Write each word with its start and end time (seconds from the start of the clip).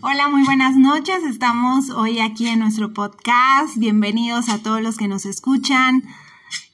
Hola, 0.00 0.28
muy 0.28 0.44
buenas 0.44 0.76
noches. 0.76 1.24
Estamos 1.24 1.90
hoy 1.90 2.20
aquí 2.20 2.46
en 2.46 2.60
nuestro 2.60 2.94
podcast. 2.94 3.76
Bienvenidos 3.76 4.48
a 4.48 4.58
todos 4.58 4.80
los 4.80 4.96
que 4.96 5.08
nos 5.08 5.26
escuchan. 5.26 6.04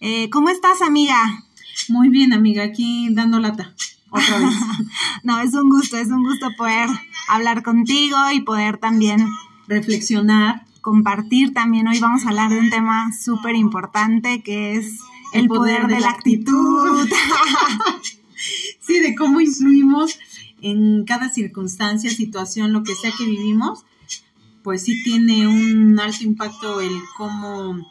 Eh, 0.00 0.28
¿Cómo 0.28 0.50
estás, 0.50 0.82
amiga? 0.82 1.42
Muy 1.88 2.10
bien, 2.10 2.34
amiga, 2.34 2.64
aquí 2.64 3.08
dando 3.12 3.40
lata. 3.40 3.74
Otra 4.10 4.38
vez. 4.40 4.54
no, 5.22 5.40
es 5.40 5.54
un 5.54 5.70
gusto, 5.70 5.96
es 5.96 6.08
un 6.08 6.22
gusto 6.22 6.50
poder 6.58 6.90
hablar 7.26 7.62
contigo 7.62 8.18
y 8.30 8.42
poder 8.42 8.76
también 8.76 9.26
reflexionar, 9.68 10.66
compartir 10.82 11.54
también. 11.54 11.88
Hoy 11.88 11.98
vamos 12.00 12.26
a 12.26 12.28
hablar 12.28 12.50
de 12.50 12.58
un 12.58 12.68
tema 12.68 13.10
súper 13.14 13.56
importante 13.56 14.42
que 14.42 14.76
es 14.76 14.98
el, 15.32 15.48
poder, 15.48 15.86
de, 15.86 16.00
la 16.00 16.10
actitud. 16.10 17.08
sí, 18.80 19.00
de 19.00 19.14
cómo 19.14 19.40
influimos 19.40 20.18
en 20.64 21.04
cada 21.04 21.28
circunstancia, 21.28 22.10
situación, 22.10 22.72
lo 22.72 22.84
que 22.84 22.94
sea 22.94 23.12
que 23.16 23.26
vivimos, 23.26 23.84
pues 24.62 24.82
sí 24.82 25.02
tiene 25.04 25.46
un 25.46 26.00
alto 26.00 26.24
impacto 26.24 26.80
el 26.80 26.90
cómo 27.18 27.86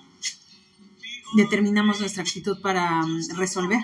determinamos 1.36 2.00
nuestra 2.00 2.24
actitud 2.24 2.60
para 2.62 3.06
mm, 3.06 3.36
resolver. 3.36 3.80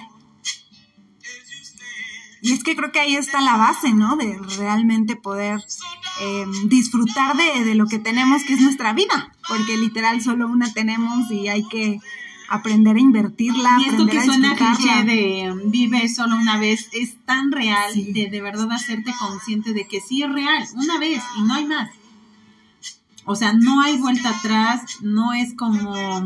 Y 2.41 2.53
es 2.53 2.63
que 2.63 2.75
creo 2.75 2.91
que 2.91 2.99
ahí 2.99 3.15
está 3.15 3.41
la 3.41 3.57
base, 3.57 3.93
¿no? 3.93 4.15
De 4.15 4.39
realmente 4.57 5.15
poder 5.15 5.63
em, 6.21 6.67
disfrutar 6.67 7.37
de, 7.37 7.65
de, 7.65 7.75
lo 7.75 7.85
que 7.85 7.99
tenemos, 7.99 8.43
que 8.43 8.53
es 8.53 8.61
nuestra 8.61 8.93
vida, 8.93 9.35
porque 9.47 9.77
literal 9.77 10.19
solo 10.21 10.47
una 10.47 10.73
tenemos 10.73 11.29
y 11.29 11.47
hay 11.47 11.63
que 11.67 11.99
aprender 12.49 12.95
a 12.95 12.99
invertirla. 12.99 13.77
Y 13.79 13.89
esto 13.89 14.05
que 14.07 14.23
suena 14.23 14.55
cliché 14.55 15.03
de 15.03 15.53
vive 15.65 16.09
solo 16.09 16.35
una 16.35 16.57
vez 16.59 16.89
es 16.93 17.15
tan 17.25 17.51
real 17.51 17.93
de 17.95 18.29
de 18.29 18.41
verdad 18.41 18.71
hacerte 18.71 19.13
consciente 19.19 19.73
de 19.73 19.87
que 19.87 20.01
sí 20.01 20.23
es 20.23 20.31
real, 20.31 20.65
una 20.75 20.97
vez 20.97 21.21
y 21.37 21.41
no 21.43 21.53
hay 21.53 21.65
más. 21.65 21.89
O 23.25 23.35
sea, 23.35 23.53
no 23.53 23.81
hay 23.81 23.97
vuelta 23.97 24.29
atrás, 24.29 24.81
no 25.01 25.33
es 25.33 25.53
como 25.53 26.23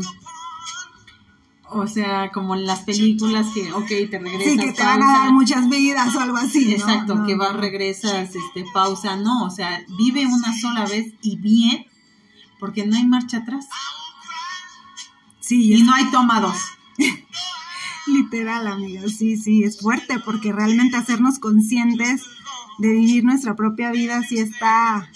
o 1.74 1.86
sea, 1.88 2.30
como 2.32 2.54
en 2.54 2.66
las 2.66 2.80
películas 2.80 3.48
que, 3.52 3.72
ok, 3.72 3.86
te 3.86 4.18
regresas. 4.18 4.44
Sí, 4.44 4.58
que 4.58 4.72
te 4.72 4.82
van 4.82 5.02
a 5.02 5.12
dar 5.12 5.32
muchas 5.32 5.68
vidas 5.68 6.14
o 6.14 6.20
algo 6.20 6.36
así. 6.36 6.72
Exacto, 6.72 7.24
que 7.26 7.34
vas, 7.34 7.54
regresas, 7.56 8.34
este, 8.34 8.64
pausa, 8.72 9.16
no, 9.16 9.44
o 9.44 9.50
sea, 9.50 9.84
vive 9.98 10.24
una 10.24 10.56
sola 10.56 10.86
vez 10.86 11.14
y 11.20 11.36
bien, 11.36 11.84
porque 12.60 12.86
no 12.86 12.96
hay 12.96 13.04
marcha 13.04 13.38
atrás. 13.38 13.66
Sí, 15.44 15.74
y 15.74 15.82
no 15.82 15.94
hay 15.94 16.10
tomados. 16.10 16.56
Literal, 18.06 18.66
amigos, 18.66 19.16
sí, 19.18 19.36
sí, 19.36 19.62
es 19.62 19.78
fuerte 19.78 20.18
porque 20.18 20.52
realmente 20.52 20.96
hacernos 20.96 21.38
conscientes 21.38 22.22
de 22.78 22.88
vivir 22.88 23.24
nuestra 23.24 23.54
propia 23.54 23.90
vida 23.90 24.22
sí 24.22 24.38
está, 24.38 25.06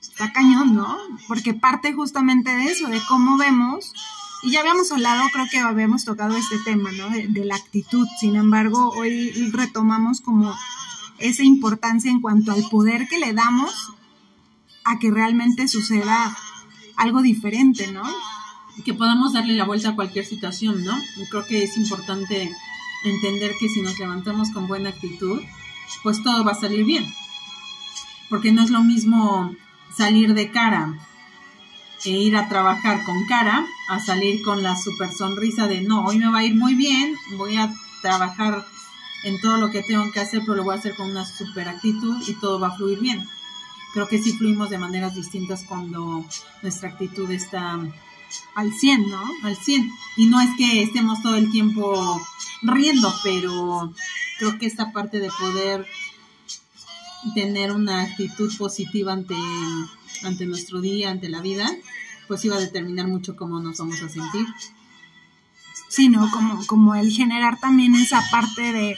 está 0.00 0.32
cañón, 0.32 0.74
¿no? 0.74 0.98
Porque 1.28 1.54
parte 1.54 1.92
justamente 1.92 2.50
de 2.50 2.64
eso, 2.64 2.88
de 2.88 3.00
cómo 3.08 3.36
vemos, 3.38 3.92
y 4.42 4.50
ya 4.50 4.60
habíamos 4.60 4.90
hablado, 4.90 5.22
creo 5.32 5.46
que 5.48 5.58
habíamos 5.58 6.04
tocado 6.04 6.36
este 6.36 6.58
tema, 6.64 6.90
¿no? 6.90 7.10
De, 7.10 7.28
de 7.28 7.44
la 7.44 7.54
actitud, 7.54 8.08
sin 8.18 8.34
embargo, 8.34 8.90
hoy 8.96 9.30
retomamos 9.52 10.20
como 10.20 10.52
esa 11.18 11.44
importancia 11.44 12.10
en 12.10 12.20
cuanto 12.20 12.50
al 12.50 12.68
poder 12.68 13.06
que 13.06 13.20
le 13.20 13.32
damos 13.32 13.92
a 14.82 14.98
que 14.98 15.12
realmente 15.12 15.68
suceda 15.68 16.36
algo 16.96 17.22
diferente, 17.22 17.92
¿no? 17.92 18.02
Que 18.84 18.94
podamos 18.94 19.32
darle 19.32 19.54
la 19.54 19.64
vuelta 19.64 19.90
a 19.90 19.94
cualquier 19.94 20.24
situación, 20.24 20.84
¿no? 20.84 20.98
Creo 21.30 21.46
que 21.46 21.62
es 21.62 21.76
importante 21.76 22.50
entender 23.04 23.52
que 23.58 23.68
si 23.68 23.82
nos 23.82 23.98
levantamos 23.98 24.50
con 24.50 24.66
buena 24.66 24.90
actitud, 24.90 25.40
pues 26.02 26.22
todo 26.22 26.44
va 26.44 26.52
a 26.52 26.60
salir 26.60 26.84
bien. 26.84 27.06
Porque 28.28 28.52
no 28.52 28.62
es 28.62 28.70
lo 28.70 28.82
mismo 28.82 29.54
salir 29.94 30.34
de 30.34 30.50
cara 30.50 30.94
e 32.04 32.10
ir 32.10 32.36
a 32.36 32.48
trabajar 32.48 33.04
con 33.04 33.26
cara 33.26 33.64
a 33.88 34.00
salir 34.00 34.42
con 34.42 34.62
la 34.62 34.76
super 34.76 35.12
sonrisa 35.12 35.68
de 35.68 35.82
no, 35.82 36.04
hoy 36.04 36.18
me 36.18 36.30
va 36.30 36.38
a 36.38 36.44
ir 36.44 36.54
muy 36.54 36.74
bien, 36.74 37.14
voy 37.36 37.56
a 37.56 37.72
trabajar 38.00 38.66
en 39.24 39.40
todo 39.40 39.58
lo 39.58 39.70
que 39.70 39.82
tengo 39.82 40.10
que 40.10 40.20
hacer, 40.20 40.40
pero 40.40 40.56
lo 40.56 40.64
voy 40.64 40.74
a 40.74 40.78
hacer 40.78 40.96
con 40.96 41.10
una 41.10 41.24
super 41.24 41.68
actitud 41.68 42.16
y 42.26 42.34
todo 42.34 42.58
va 42.58 42.68
a 42.68 42.76
fluir 42.76 42.98
bien. 42.98 43.28
Creo 43.92 44.08
que 44.08 44.18
sí 44.18 44.32
fluimos 44.32 44.70
de 44.70 44.78
maneras 44.78 45.14
distintas 45.14 45.64
cuando 45.64 46.24
nuestra 46.62 46.88
actitud 46.88 47.30
está 47.30 47.78
al 48.54 48.72
100, 48.72 49.08
¿no? 49.08 49.22
Al 49.42 49.56
100. 49.56 49.90
Y 50.16 50.26
no 50.26 50.40
es 50.40 50.50
que 50.56 50.82
estemos 50.82 51.22
todo 51.22 51.36
el 51.36 51.50
tiempo 51.50 52.20
riendo, 52.62 53.12
pero 53.22 53.92
creo 54.38 54.58
que 54.58 54.66
esta 54.66 54.92
parte 54.92 55.20
de 55.20 55.30
poder 55.38 55.86
tener 57.34 57.72
una 57.72 58.02
actitud 58.02 58.52
positiva 58.56 59.12
ante, 59.12 59.36
ante 60.24 60.46
nuestro 60.46 60.80
día, 60.80 61.10
ante 61.10 61.28
la 61.28 61.40
vida, 61.40 61.70
pues 62.28 62.44
iba 62.44 62.56
a 62.56 62.60
determinar 62.60 63.06
mucho 63.06 63.36
cómo 63.36 63.60
nos 63.60 63.78
vamos 63.78 64.02
a 64.02 64.08
sentir. 64.08 64.46
Sí, 65.88 66.08
¿no? 66.08 66.30
Como, 66.30 66.66
como 66.66 66.94
el 66.94 67.10
generar 67.10 67.60
también 67.60 67.94
esa 67.94 68.22
parte 68.30 68.72
de 68.72 68.96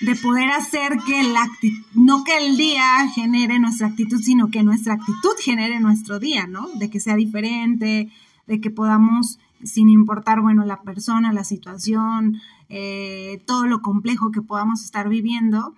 de 0.00 0.16
poder 0.16 0.50
hacer 0.50 0.98
que 1.06 1.22
la 1.24 1.46
no 1.94 2.24
que 2.24 2.38
el 2.38 2.56
día 2.56 3.08
genere 3.14 3.58
nuestra 3.58 3.88
actitud, 3.88 4.20
sino 4.20 4.50
que 4.50 4.62
nuestra 4.62 4.94
actitud 4.94 5.34
genere 5.40 5.78
nuestro 5.80 6.18
día, 6.18 6.46
¿no? 6.46 6.68
De 6.76 6.88
que 6.88 7.00
sea 7.00 7.16
diferente, 7.16 8.10
de 8.46 8.60
que 8.60 8.70
podamos, 8.70 9.38
sin 9.62 9.88
importar, 9.88 10.40
bueno, 10.40 10.64
la 10.64 10.82
persona, 10.82 11.32
la 11.32 11.44
situación, 11.44 12.40
eh, 12.68 13.42
todo 13.46 13.66
lo 13.66 13.82
complejo 13.82 14.30
que 14.30 14.40
podamos 14.40 14.82
estar 14.84 15.08
viviendo, 15.08 15.74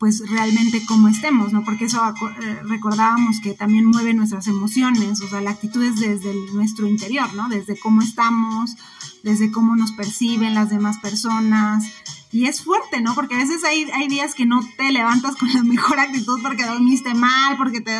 pues 0.00 0.28
realmente 0.28 0.82
como 0.86 1.08
estemos, 1.08 1.52
¿no? 1.52 1.62
Porque 1.62 1.84
eso 1.84 2.02
eh, 2.08 2.58
recordábamos 2.64 3.38
que 3.40 3.52
también 3.52 3.84
mueve 3.84 4.12
nuestras 4.14 4.48
emociones, 4.48 5.20
o 5.20 5.28
sea, 5.28 5.40
la 5.40 5.50
actitud 5.50 5.82
es 5.82 6.00
desde 6.00 6.34
nuestro 6.54 6.88
interior, 6.88 7.32
¿no? 7.34 7.48
Desde 7.48 7.78
cómo 7.78 8.02
estamos, 8.02 8.76
desde 9.22 9.52
cómo 9.52 9.76
nos 9.76 9.92
perciben 9.92 10.54
las 10.54 10.70
demás 10.70 10.98
personas, 10.98 11.84
y 12.32 12.46
es 12.46 12.62
fuerte, 12.62 13.00
¿no? 13.00 13.14
Porque 13.14 13.34
a 13.34 13.38
veces 13.38 13.64
hay, 13.64 13.90
hay 13.92 14.06
días 14.08 14.34
que 14.34 14.46
no 14.46 14.60
te 14.76 14.92
levantas 14.92 15.34
con 15.36 15.52
la 15.52 15.62
mejor 15.64 15.98
actitud 15.98 16.40
porque 16.42 16.64
dormiste 16.64 17.14
mal, 17.14 17.56
porque 17.56 17.80
te, 17.80 17.96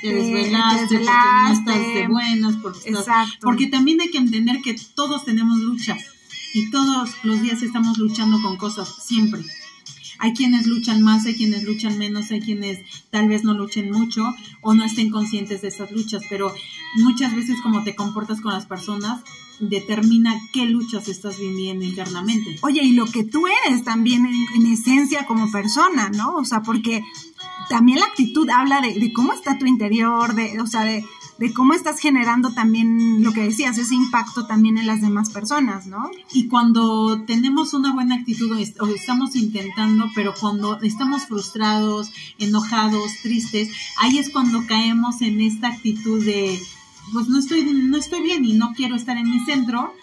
te, 0.00 0.14
desvelaste, 0.14 0.98
porque 0.98 1.04
no 1.04 1.52
estás 1.52 1.94
de 1.94 2.08
buenas, 2.08 2.56
porque, 2.56 2.90
Exacto. 2.90 3.38
porque 3.42 3.66
también 3.66 4.00
hay 4.00 4.10
que 4.10 4.18
entender 4.18 4.60
que 4.62 4.76
todos 4.94 5.24
tenemos 5.24 5.58
luchas 5.58 5.98
y 6.54 6.70
todos 6.70 7.10
los 7.24 7.42
días 7.42 7.62
estamos 7.62 7.98
luchando 7.98 8.40
con 8.40 8.56
cosas, 8.56 8.94
siempre. 9.04 9.42
Hay 10.18 10.34
quienes 10.34 10.68
luchan 10.68 11.02
más, 11.02 11.26
hay 11.26 11.34
quienes 11.34 11.64
luchan 11.64 11.98
menos, 11.98 12.30
hay 12.30 12.40
quienes 12.40 12.78
tal 13.10 13.26
vez 13.26 13.42
no 13.42 13.54
luchen 13.54 13.90
mucho 13.90 14.32
o 14.60 14.74
no 14.74 14.84
estén 14.84 15.10
conscientes 15.10 15.62
de 15.62 15.68
esas 15.68 15.90
luchas, 15.90 16.22
pero 16.30 16.54
muchas 16.98 17.34
veces 17.34 17.56
como 17.60 17.82
te 17.82 17.96
comportas 17.96 18.40
con 18.40 18.52
las 18.52 18.66
personas 18.66 19.22
determina 19.60 20.34
qué 20.52 20.66
luchas 20.66 21.08
estás 21.08 21.38
viviendo 21.38 21.84
internamente. 21.84 22.58
Oye, 22.62 22.82
y 22.82 22.92
lo 22.92 23.06
que 23.06 23.24
tú 23.24 23.44
eres 23.46 23.84
también 23.84 24.26
en, 24.26 24.66
esencia 24.66 25.26
como 25.26 25.50
persona, 25.50 26.10
¿no? 26.10 26.36
O 26.36 26.44
sea, 26.44 26.62
porque 26.62 27.02
también 27.68 28.00
la 28.00 28.06
actitud 28.06 28.48
habla 28.50 28.80
de, 28.80 29.12
cómo 29.12 29.32
está 29.32 29.58
tu 29.58 29.66
interior, 29.66 30.34
de, 30.34 30.60
o 30.60 30.66
sea, 30.66 30.82
de, 30.82 31.04
de, 31.38 31.52
cómo 31.52 31.74
estás 31.74 32.00
generando 32.00 32.52
también 32.52 33.22
lo 33.22 33.32
que 33.32 33.42
decías, 33.42 33.78
ese 33.78 33.94
impacto 33.94 34.46
también 34.46 34.78
en 34.78 34.86
las 34.86 35.00
demás 35.00 35.30
personas, 35.30 35.86
¿no? 35.86 36.10
Y 36.32 36.48
cuando 36.48 37.22
tenemos 37.24 37.74
una 37.74 37.92
buena 37.92 38.16
actitud 38.16 38.50
o 38.80 38.86
estamos 38.86 39.36
intentando, 39.36 40.06
pero 40.14 40.34
cuando 40.38 40.80
estamos 40.80 41.26
frustrados, 41.26 42.10
enojados, 42.38 43.12
tristes, 43.22 43.70
ahí 43.98 44.18
es 44.18 44.30
cuando 44.30 44.66
caemos 44.66 45.22
en 45.22 45.40
esta 45.40 45.68
actitud 45.68 46.24
de 46.24 46.60
pues 47.12 47.28
no 47.28 47.38
estoy, 47.38 47.64
no 47.64 47.96
estoy 47.96 48.22
bien 48.22 48.44
y 48.44 48.54
no 48.54 48.72
quiero 48.74 48.96
estar 48.96 49.16
en 49.16 49.30
mi 49.30 49.40
centro 49.40 49.94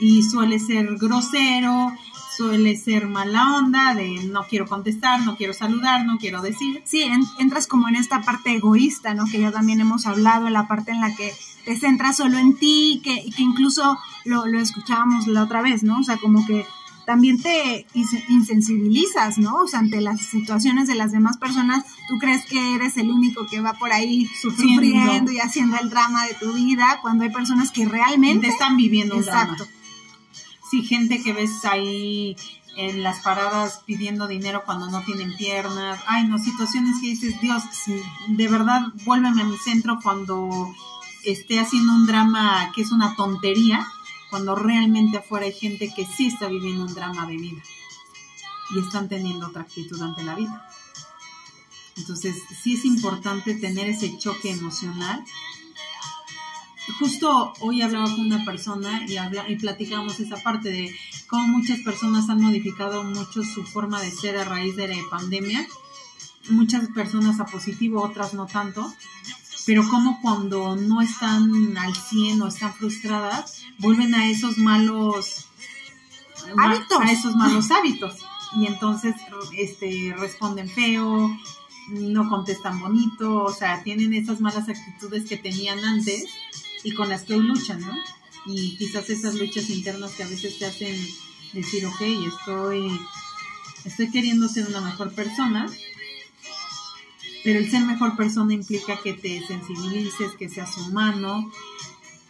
y 0.00 0.22
suele 0.22 0.58
ser 0.58 0.96
grosero, 0.96 1.92
suele 2.36 2.76
ser 2.76 3.06
mala 3.06 3.56
onda 3.56 3.94
de 3.94 4.24
no 4.26 4.44
quiero 4.44 4.66
contestar, 4.66 5.20
no 5.24 5.36
quiero 5.36 5.52
saludar, 5.52 6.06
no 6.06 6.18
quiero 6.18 6.40
decir. 6.40 6.82
Sí, 6.84 7.02
entras 7.38 7.66
como 7.66 7.88
en 7.88 7.96
esta 7.96 8.22
parte 8.22 8.54
egoísta, 8.54 9.14
¿no? 9.14 9.24
Que 9.26 9.40
ya 9.40 9.50
también 9.50 9.80
hemos 9.80 10.06
hablado, 10.06 10.46
en 10.46 10.52
la 10.52 10.68
parte 10.68 10.92
en 10.92 11.00
la 11.00 11.14
que 11.16 11.32
te 11.64 11.76
centras 11.76 12.16
solo 12.16 12.38
en 12.38 12.56
ti, 12.56 13.00
que, 13.02 13.28
que 13.36 13.42
incluso 13.42 13.98
lo, 14.24 14.46
lo 14.46 14.60
escuchábamos 14.60 15.26
la 15.26 15.42
otra 15.42 15.62
vez, 15.62 15.82
¿no? 15.82 15.98
O 15.98 16.04
sea, 16.04 16.16
como 16.18 16.46
que 16.46 16.64
también 17.08 17.40
te 17.40 17.86
insensibilizas, 18.28 19.38
¿no? 19.38 19.62
O 19.62 19.66
sea, 19.66 19.78
ante 19.78 20.02
las 20.02 20.20
situaciones 20.20 20.88
de 20.88 20.94
las 20.94 21.10
demás 21.10 21.38
personas, 21.38 21.86
tú 22.06 22.18
crees 22.18 22.44
que 22.44 22.74
eres 22.74 22.98
el 22.98 23.10
único 23.10 23.46
que 23.46 23.62
va 23.62 23.72
por 23.72 23.92
ahí 23.92 24.26
sufriendo, 24.26 25.32
y 25.32 25.38
haciendo 25.38 25.78
el 25.78 25.88
drama 25.88 26.26
de 26.26 26.34
tu 26.34 26.52
vida, 26.52 26.98
cuando 27.00 27.24
hay 27.24 27.30
personas 27.30 27.70
que 27.70 27.86
realmente 27.86 28.48
están 28.48 28.76
viviendo 28.76 29.14
un 29.14 29.22
Exacto. 29.22 29.64
drama. 29.64 29.72
Sí, 30.70 30.82
gente 30.82 31.22
que 31.22 31.32
ves 31.32 31.64
ahí 31.64 32.36
en 32.76 33.02
las 33.02 33.20
paradas 33.20 33.80
pidiendo 33.86 34.28
dinero 34.28 34.64
cuando 34.66 34.90
no 34.90 35.00
tienen 35.00 35.34
piernas. 35.34 35.98
Ay, 36.06 36.26
no, 36.26 36.36
situaciones 36.36 36.96
que 37.00 37.06
dices, 37.06 37.40
Dios, 37.40 37.62
de 38.26 38.48
verdad, 38.48 38.82
vuélveme 39.06 39.40
a 39.40 39.46
mi 39.46 39.56
centro 39.56 39.98
cuando 40.02 40.74
esté 41.24 41.58
haciendo 41.58 41.90
un 41.90 42.06
drama 42.06 42.70
que 42.74 42.82
es 42.82 42.92
una 42.92 43.16
tontería 43.16 43.88
cuando 44.30 44.54
realmente 44.54 45.18
afuera 45.18 45.46
hay 45.46 45.52
gente 45.52 45.92
que 45.94 46.06
sí 46.06 46.28
está 46.28 46.48
viviendo 46.48 46.84
un 46.84 46.94
drama 46.94 47.26
de 47.26 47.36
vida 47.36 47.62
y 48.74 48.80
están 48.80 49.08
teniendo 49.08 49.46
otra 49.46 49.62
actitud 49.62 50.00
ante 50.02 50.22
la 50.22 50.34
vida. 50.34 50.68
Entonces, 51.96 52.36
sí 52.62 52.74
es 52.74 52.84
importante 52.84 53.54
tener 53.54 53.88
ese 53.88 54.16
choque 54.18 54.52
emocional. 54.52 55.24
Justo 56.98 57.52
hoy 57.60 57.82
hablaba 57.82 58.10
con 58.10 58.20
una 58.20 58.44
persona 58.44 59.04
y, 59.06 59.16
habla, 59.16 59.46
platicamos 59.58 60.20
esa 60.20 60.36
parte 60.36 60.70
de 60.70 60.94
cómo 61.26 61.46
muchas 61.58 61.80
personas 61.80 62.28
han 62.28 62.40
modificado 62.40 63.02
mucho 63.04 63.42
su 63.42 63.64
forma 63.64 64.00
de 64.00 64.10
ser 64.10 64.36
a 64.36 64.44
raíz 64.44 64.76
de 64.76 64.88
la 64.88 64.96
pandemia. 65.10 65.66
Muchas 66.50 66.88
personas 66.88 67.40
a 67.40 67.46
positivo, 67.46 68.02
otras 68.02 68.32
no 68.32 68.46
tanto. 68.46 68.90
Pero 69.68 69.86
como 69.86 70.18
cuando 70.22 70.76
no 70.76 71.02
están 71.02 71.76
al 71.76 71.94
100 71.94 72.40
o 72.40 72.48
están 72.48 72.72
frustradas, 72.72 73.64
vuelven 73.76 74.14
a 74.14 74.30
esos 74.30 74.56
malos 74.56 75.44
hábitos. 76.56 77.00
A 77.02 77.12
esos 77.12 77.36
malos 77.36 77.70
hábitos. 77.70 78.16
Y 78.56 78.64
entonces 78.64 79.14
este, 79.58 80.14
responden 80.16 80.70
feo, 80.70 81.30
no 81.90 82.30
contestan 82.30 82.80
bonito, 82.80 83.44
o 83.44 83.52
sea, 83.52 83.82
tienen 83.82 84.14
esas 84.14 84.40
malas 84.40 84.70
actitudes 84.70 85.28
que 85.28 85.36
tenían 85.36 85.84
antes 85.84 86.24
y 86.82 86.94
con 86.94 87.10
las 87.10 87.24
que 87.24 87.34
hoy 87.34 87.42
luchan, 87.42 87.82
¿no? 87.82 87.92
Y 88.46 88.74
quizás 88.78 89.10
esas 89.10 89.34
luchas 89.34 89.68
internas 89.68 90.12
que 90.12 90.22
a 90.22 90.28
veces 90.28 90.58
te 90.58 90.64
hacen 90.64 90.96
decir, 91.52 91.84
ok, 91.84 92.00
estoy, 92.26 92.98
estoy 93.84 94.10
queriendo 94.10 94.48
ser 94.48 94.66
una 94.66 94.80
mejor 94.80 95.12
persona, 95.12 95.66
pero 97.44 97.58
el 97.58 97.70
ser 97.70 97.84
mejor 97.84 98.16
persona 98.16 98.54
implica 98.54 99.00
que 99.02 99.14
te 99.14 99.44
sensibilices, 99.46 100.32
que 100.32 100.48
seas 100.48 100.76
humano, 100.78 101.50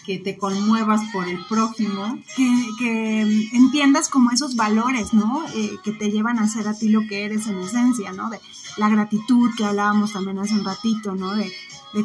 que 0.08 0.18
te 0.18 0.38
conmuevas 0.38 1.02
por 1.12 1.28
el 1.28 1.38
prójimo. 1.46 2.18
Que, 2.36 3.20
entiendas 3.52 4.08
como 4.08 4.30
esos 4.30 4.56
valores, 4.56 5.12
¿no? 5.12 5.44
Eh, 5.54 5.76
que 5.84 5.92
te 5.92 6.10
llevan 6.10 6.38
a 6.38 6.48
ser 6.48 6.66
a 6.66 6.72
ti 6.72 6.88
lo 6.88 7.06
que 7.06 7.24
eres 7.24 7.46
en 7.46 7.58
esencia, 7.58 8.12
¿no? 8.12 8.30
De 8.30 8.40
la 8.78 8.88
gratitud 8.88 9.50
que 9.56 9.64
hablábamos 9.64 10.14
también 10.14 10.38
hace 10.38 10.54
un 10.54 10.64
ratito, 10.64 11.14
¿no? 11.14 11.34
De, 11.34 11.52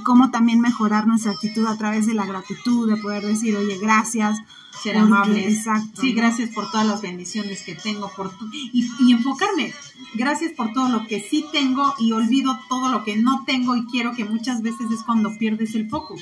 cómo 0.04 0.32
también 0.32 0.60
mejorar 0.60 1.08
nuestra 1.08 1.32
actitud 1.32 1.66
a 1.68 1.78
través 1.78 2.06
de 2.08 2.14
la 2.14 2.26
gratitud, 2.26 2.90
de 2.90 2.98
poder 2.98 3.26
decir, 3.26 3.56
oye, 3.56 3.78
gracias. 3.78 4.40
Ser 4.82 4.98
amable. 4.98 5.48
Exacto. 5.48 6.02
Sí, 6.02 6.14
gracias 6.14 6.50
por 6.50 6.72
todas 6.72 6.88
las 6.88 7.02
bendiciones 7.02 7.62
que 7.62 7.76
tengo, 7.76 8.12
por 8.16 8.32
y, 8.52 8.90
y 9.00 9.12
enfocarme. 9.12 9.72
Gracias 10.16 10.52
por 10.54 10.74
todo 10.74 10.90
lo 10.90 11.06
que 11.06 11.22
sí 11.22 11.46
tengo 11.52 11.94
y 12.00 12.12
olvido 12.12 12.60
todo 12.70 12.90
lo 12.90 13.04
que 13.04 13.16
no 13.16 13.44
tengo 13.46 13.76
y 13.76 13.86
quiero 13.86 14.14
que 14.14 14.26
muchas 14.26 14.62
veces 14.64 14.90
es 14.92 15.04
cuando 15.04 15.38
pierdes 15.38 15.76
el 15.76 15.90
foco 15.90 16.16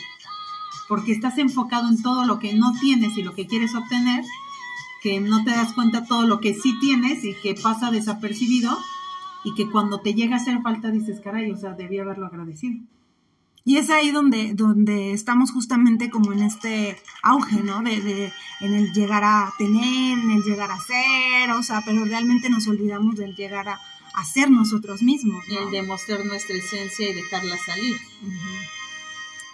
porque 0.91 1.13
estás 1.13 1.37
enfocado 1.37 1.87
en 1.87 2.01
todo 2.01 2.25
lo 2.25 2.37
que 2.37 2.53
no 2.53 2.73
tienes 2.81 3.17
y 3.17 3.23
lo 3.23 3.33
que 3.33 3.47
quieres 3.47 3.73
obtener, 3.75 4.25
que 5.01 5.21
no 5.21 5.41
te 5.45 5.51
das 5.51 5.71
cuenta 5.71 6.03
todo 6.03 6.27
lo 6.27 6.41
que 6.41 6.53
sí 6.53 6.77
tienes 6.81 7.23
y 7.23 7.33
que 7.33 7.55
pasa 7.55 7.91
desapercibido 7.91 8.77
y 9.45 9.53
que 9.53 9.71
cuando 9.71 10.01
te 10.01 10.13
llega 10.13 10.35
a 10.35 10.39
hacer 10.39 10.61
falta 10.61 10.91
dices, 10.91 11.21
caray, 11.21 11.49
o 11.49 11.55
sea, 11.55 11.75
debí 11.75 11.97
haberlo 11.97 12.25
agradecido. 12.25 12.83
Y 13.63 13.77
es 13.77 13.89
ahí 13.89 14.11
donde, 14.11 14.53
donde 14.53 15.13
estamos 15.13 15.51
justamente 15.51 16.09
como 16.09 16.33
en 16.33 16.41
este 16.41 16.97
auge, 17.21 17.61
¿no? 17.63 17.81
De, 17.81 18.01
de, 18.01 18.33
en 18.61 18.73
el 18.73 18.91
llegar 18.91 19.23
a 19.23 19.53
tener, 19.57 20.17
en 20.17 20.31
el 20.31 20.43
llegar 20.43 20.71
a 20.71 20.79
ser, 20.79 21.51
o 21.51 21.61
sea, 21.61 21.81
pero 21.85 22.03
realmente 22.05 22.49
nos 22.49 22.67
olvidamos 22.67 23.15
del 23.15 23.35
llegar 23.35 23.69
a, 23.69 23.79
ser 24.25 24.49
nosotros 24.51 25.01
mismos. 25.03 25.43
Y 25.47 25.55
el 25.55 25.71
demostrar 25.71 26.25
nuestra 26.25 26.55
esencia 26.55 27.09
y 27.09 27.13
dejarla 27.13 27.57
salir 27.65 27.97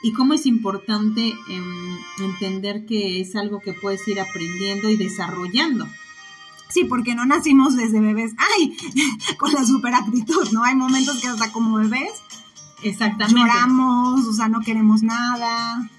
y 0.02 0.14
cómo 0.14 0.34
es 0.34 0.46
importante 0.46 1.34
em, 1.50 1.98
entender 2.20 2.86
que 2.86 3.20
es 3.20 3.36
algo 3.36 3.60
que 3.60 3.74
puedes 3.74 4.08
ir 4.08 4.20
aprendiendo 4.20 4.90
y 4.90 4.98
desarrollando. 4.98 5.88
Sí, 6.70 6.84
porque 6.84 7.16
no 7.16 7.26
nacimos 7.26 7.76
desde 7.76 8.00
bebés, 8.00 8.34
ay, 8.38 8.78
con 9.38 9.52
la 9.54 9.66
super 9.66 9.94
actitud, 9.94 10.50
¿no? 10.52 10.64
Hay 10.64 10.76
momentos 10.76 11.20
que 11.20 11.28
hasta 11.28 11.52
como 11.52 11.78
bebés 11.78 12.12
Exactamente. 12.84 13.40
lloramos, 13.40 14.26
o 14.26 14.34
sea, 14.34 14.48
no 14.48 14.62
queremos 14.62 15.04
nada. 15.04 15.90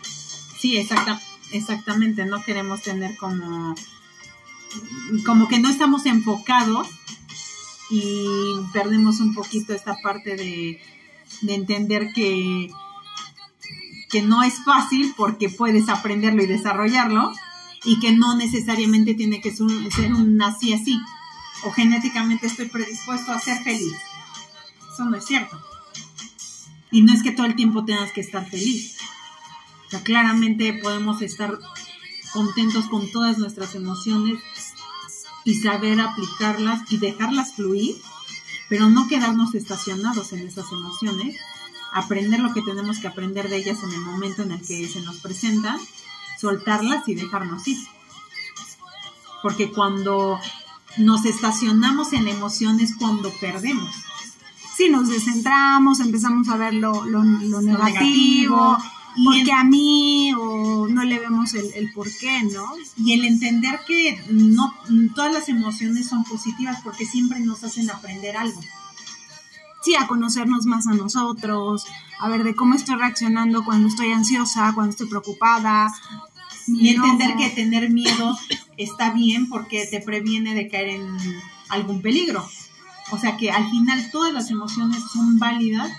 Sí, 0.58 0.76
exacta, 0.76 1.20
exactamente, 1.52 2.24
no 2.24 2.42
queremos 2.42 2.82
tener 2.82 3.16
como, 3.16 3.74
como 5.24 5.48
que 5.48 5.58
no 5.58 5.68
estamos 5.68 6.06
enfocados 6.06 6.88
y 7.90 8.26
perdemos 8.72 9.20
un 9.20 9.34
poquito 9.34 9.72
esta 9.72 9.96
parte 10.02 10.36
de, 10.36 10.80
de 11.42 11.54
entender 11.54 12.12
que 12.12 12.70
que 14.10 14.22
no 14.22 14.42
es 14.42 14.64
fácil 14.64 15.14
porque 15.16 15.48
puedes 15.48 15.88
aprenderlo 15.88 16.42
y 16.42 16.46
desarrollarlo 16.46 17.32
y 17.84 18.00
que 18.00 18.12
no 18.12 18.36
necesariamente 18.36 19.14
tiene 19.14 19.40
que 19.40 19.52
ser 19.52 20.12
un, 20.12 20.36
nací 20.36 20.72
así 20.72 20.98
o 21.64 21.70
genéticamente 21.70 22.46
estoy 22.46 22.68
predispuesto 22.68 23.32
a 23.32 23.40
ser 23.40 23.62
feliz. 23.62 23.94
Eso 24.92 25.04
no 25.04 25.16
es 25.16 25.24
cierto. 25.24 25.60
Y 26.90 27.02
no 27.02 27.12
es 27.12 27.22
que 27.22 27.32
todo 27.32 27.46
el 27.46 27.56
tiempo 27.56 27.84
tengas 27.84 28.12
que 28.12 28.20
estar 28.20 28.48
feliz. 28.48 28.96
O 29.86 29.90
sea, 29.90 30.02
claramente 30.02 30.78
podemos 30.82 31.22
estar 31.22 31.58
contentos 32.32 32.86
con 32.86 33.10
todas 33.10 33.38
nuestras 33.38 33.74
emociones 33.74 34.38
y 35.44 35.54
saber 35.60 36.00
aplicarlas 36.00 36.90
y 36.90 36.98
dejarlas 36.98 37.54
fluir, 37.54 37.96
pero 38.68 38.90
no 38.90 39.08
quedarnos 39.08 39.54
estacionados 39.54 40.32
en 40.32 40.46
esas 40.46 40.70
emociones 40.72 41.36
aprender 41.92 42.40
lo 42.40 42.52
que 42.52 42.62
tenemos 42.62 42.98
que 42.98 43.08
aprender 43.08 43.48
de 43.48 43.56
ellas 43.56 43.82
en 43.82 43.92
el 43.92 44.00
momento 44.00 44.42
en 44.42 44.52
el 44.52 44.60
que 44.60 44.86
se 44.88 45.00
nos 45.00 45.16
presentan, 45.18 45.78
soltarlas 46.38 47.08
y 47.08 47.14
dejarnos 47.14 47.66
ir. 47.66 47.78
Porque 49.42 49.70
cuando 49.70 50.38
nos 50.98 51.24
estacionamos 51.24 52.12
en 52.12 52.28
emociones 52.28 52.94
cuando 52.98 53.30
perdemos. 53.40 53.94
Si 54.78 54.88
nos 54.88 55.08
descentramos, 55.08 55.98
empezamos 55.98 56.48
a 56.48 56.56
ver 56.56 56.72
lo, 56.72 57.04
negativo, 57.62 58.78
porque 59.24 59.52
a 59.52 59.64
mí 59.64 60.32
o 60.38 60.86
no 60.88 61.02
le 61.02 61.18
vemos 61.18 61.52
el, 61.54 61.70
el 61.74 61.92
por 61.92 62.06
qué, 62.16 62.44
¿no? 62.44 62.64
Y 62.96 63.12
el 63.14 63.24
entender 63.24 63.80
que 63.86 64.22
no 64.30 64.72
todas 65.16 65.34
las 65.34 65.48
emociones 65.48 66.08
son 66.08 66.22
positivas 66.22 66.80
porque 66.84 67.04
siempre 67.04 67.40
nos 67.40 67.64
hacen 67.64 67.90
aprender 67.90 68.36
algo 68.36 68.60
sí, 69.82 69.94
a 69.96 70.06
conocernos 70.06 70.66
más 70.66 70.86
a 70.86 70.94
nosotros, 70.94 71.86
a 72.20 72.28
ver 72.28 72.44
de 72.44 72.54
cómo 72.54 72.74
estoy 72.74 72.96
reaccionando 72.96 73.64
cuando 73.64 73.88
estoy 73.88 74.12
ansiosa, 74.12 74.72
cuando 74.74 74.90
estoy 74.90 75.08
preocupada. 75.08 75.92
Y 76.66 76.90
entender 76.90 77.34
que 77.36 77.48
tener 77.48 77.90
miedo 77.90 78.36
está 78.76 79.10
bien 79.10 79.48
porque 79.48 79.86
te 79.86 80.00
previene 80.00 80.54
de 80.54 80.68
caer 80.68 80.88
en 80.88 81.16
algún 81.70 82.02
peligro. 82.02 82.46
O 83.10 83.18
sea 83.18 83.36
que 83.36 83.50
al 83.50 83.68
final 83.70 84.10
todas 84.10 84.32
las 84.32 84.50
emociones 84.50 85.02
son 85.12 85.38
válidas, 85.38 85.90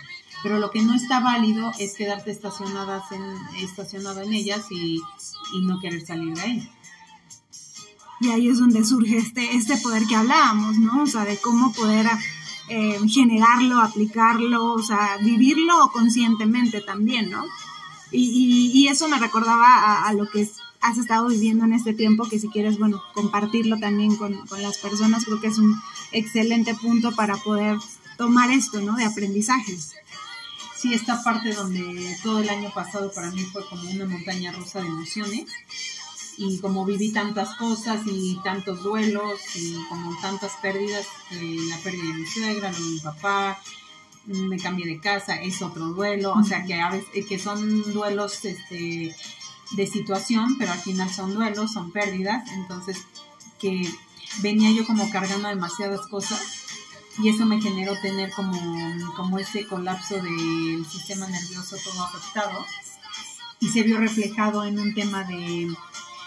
pero 0.44 0.60
lo 0.60 0.72
que 0.72 0.82
no 0.82 0.94
está 0.94 1.20
válido 1.20 1.72
es 1.80 1.96
quedarte 1.96 2.32
estacionadas 2.32 3.12
en, 3.12 3.24
estacionado 3.64 4.22
en 4.22 4.34
ellas 4.34 4.66
y, 4.72 5.02
y 5.54 5.62
no 5.62 5.80
querer 5.80 6.06
salir 6.06 6.34
de 6.36 6.42
ahí. 6.42 6.70
Y 8.22 8.30
ahí 8.30 8.50
es 8.50 8.60
donde 8.60 8.84
surge 8.84 9.18
este, 9.18 9.56
este 9.56 9.78
poder 9.78 10.06
que 10.06 10.16
hablábamos, 10.16 10.78
¿no? 10.78 11.04
O 11.04 11.08
sea, 11.08 11.24
de 11.24 11.38
cómo 11.38 11.72
poder 11.72 12.06
eh, 12.68 13.00
generarlo, 13.08 13.80
aplicarlo, 13.80 14.74
o 14.74 14.84
sea, 14.84 15.18
vivirlo 15.22 15.90
conscientemente 15.94 16.82
también, 16.82 17.32
¿no? 17.32 17.46
Y, 18.12 18.88
eso 18.90 19.08
me 19.08 19.20
recordaba 19.20 20.08
a, 20.08 20.14
lo 20.14 20.28
que 20.30 20.50
has 20.82 20.98
estado 20.98 21.28
viviendo 21.28 21.66
en 21.66 21.74
este 21.74 21.94
tiempo, 21.94 22.28
que 22.30 22.40
si 22.40 22.50
quieres, 22.50 22.78
bueno, 22.80 23.02
compartirlo 23.14 23.78
también 23.80 24.16
con, 24.16 24.36
con 24.48 24.62
las 24.62 24.78
personas, 24.78 25.26
creo 25.26 25.40
que 25.42 25.48
es 25.48 25.58
un 25.58 25.76
excelente 26.12 26.74
punto 26.76 27.12
para 27.14 27.36
poder 27.38 27.78
tomar 28.18 28.52
esto, 28.52 28.82
¿no? 28.82 28.96
De 28.96 29.06
aprendizaje. 29.06 29.78
Sí, 30.78 30.94
esta 30.94 31.22
parte 31.24 31.54
donde 31.54 32.18
todo 32.24 32.40
el 32.40 32.50
año 32.50 32.72
pasado 32.74 33.12
para 33.12 33.32
mí 33.32 33.42
fue 33.42 33.68
como 33.68 33.90
una 33.90 34.06
montaña 34.06 34.54
rusa 34.54 34.80
de 34.80 34.88
emociones 34.88 35.46
y 36.38 36.60
como 36.60 36.86
viví 36.86 37.12
tantas 37.12 37.56
cosas 37.56 38.02
y 38.06 38.40
tantos 38.46 38.82
duelos 38.82 39.42
y 39.56 39.76
como 39.90 40.18
tantas 40.22 40.54
pérdidas, 40.62 41.06
eh, 41.32 41.58
la 41.68 41.78
pérdida 41.80 42.04
de 42.04 42.14
mi 42.14 42.26
suegra, 42.26 42.72
de 42.72 42.80
mi 42.80 43.00
papá, 43.02 43.60
me 44.26 44.58
cambié 44.58 44.86
de 44.86 45.02
casa, 45.02 45.42
es 45.42 45.62
otro 45.62 45.88
duelo, 45.88 46.32
o 46.34 46.44
sea 46.44 46.64
que 46.64 46.76
a 46.76 46.92
veces 46.92 47.26
que 47.26 47.40
son 47.40 47.92
duelos 47.92 48.46
este 48.46 49.14
de 49.72 49.88
situación, 49.88 50.58
pero 50.58 50.72
al 50.72 50.80
final 50.80 51.10
son 51.10 51.34
duelos, 51.34 51.74
son 51.74 51.92
pérdidas, 51.92 52.50
entonces 52.52 53.06
que 53.60 53.92
venía 54.42 54.72
yo 54.72 54.86
como 54.86 55.10
cargando 55.10 55.48
demasiadas 55.48 56.08
cosas 56.08 56.66
y 57.18 57.30
eso 57.30 57.46
me 57.46 57.62
generó 57.62 57.94
tener 58.02 58.32
como, 58.32 58.58
como 59.16 59.40
ese 59.40 59.68
colapso 59.68 60.16
del 60.16 60.86
sistema 60.86 61.28
nervioso 61.28 61.76
todo 61.84 62.04
afectado 62.04 62.66
y 63.60 63.68
se 63.70 63.84
vio 63.84 63.98
reflejado 63.98 64.64
en 64.64 64.80
un 64.80 64.94
tema 64.94 65.24
de 65.26 65.70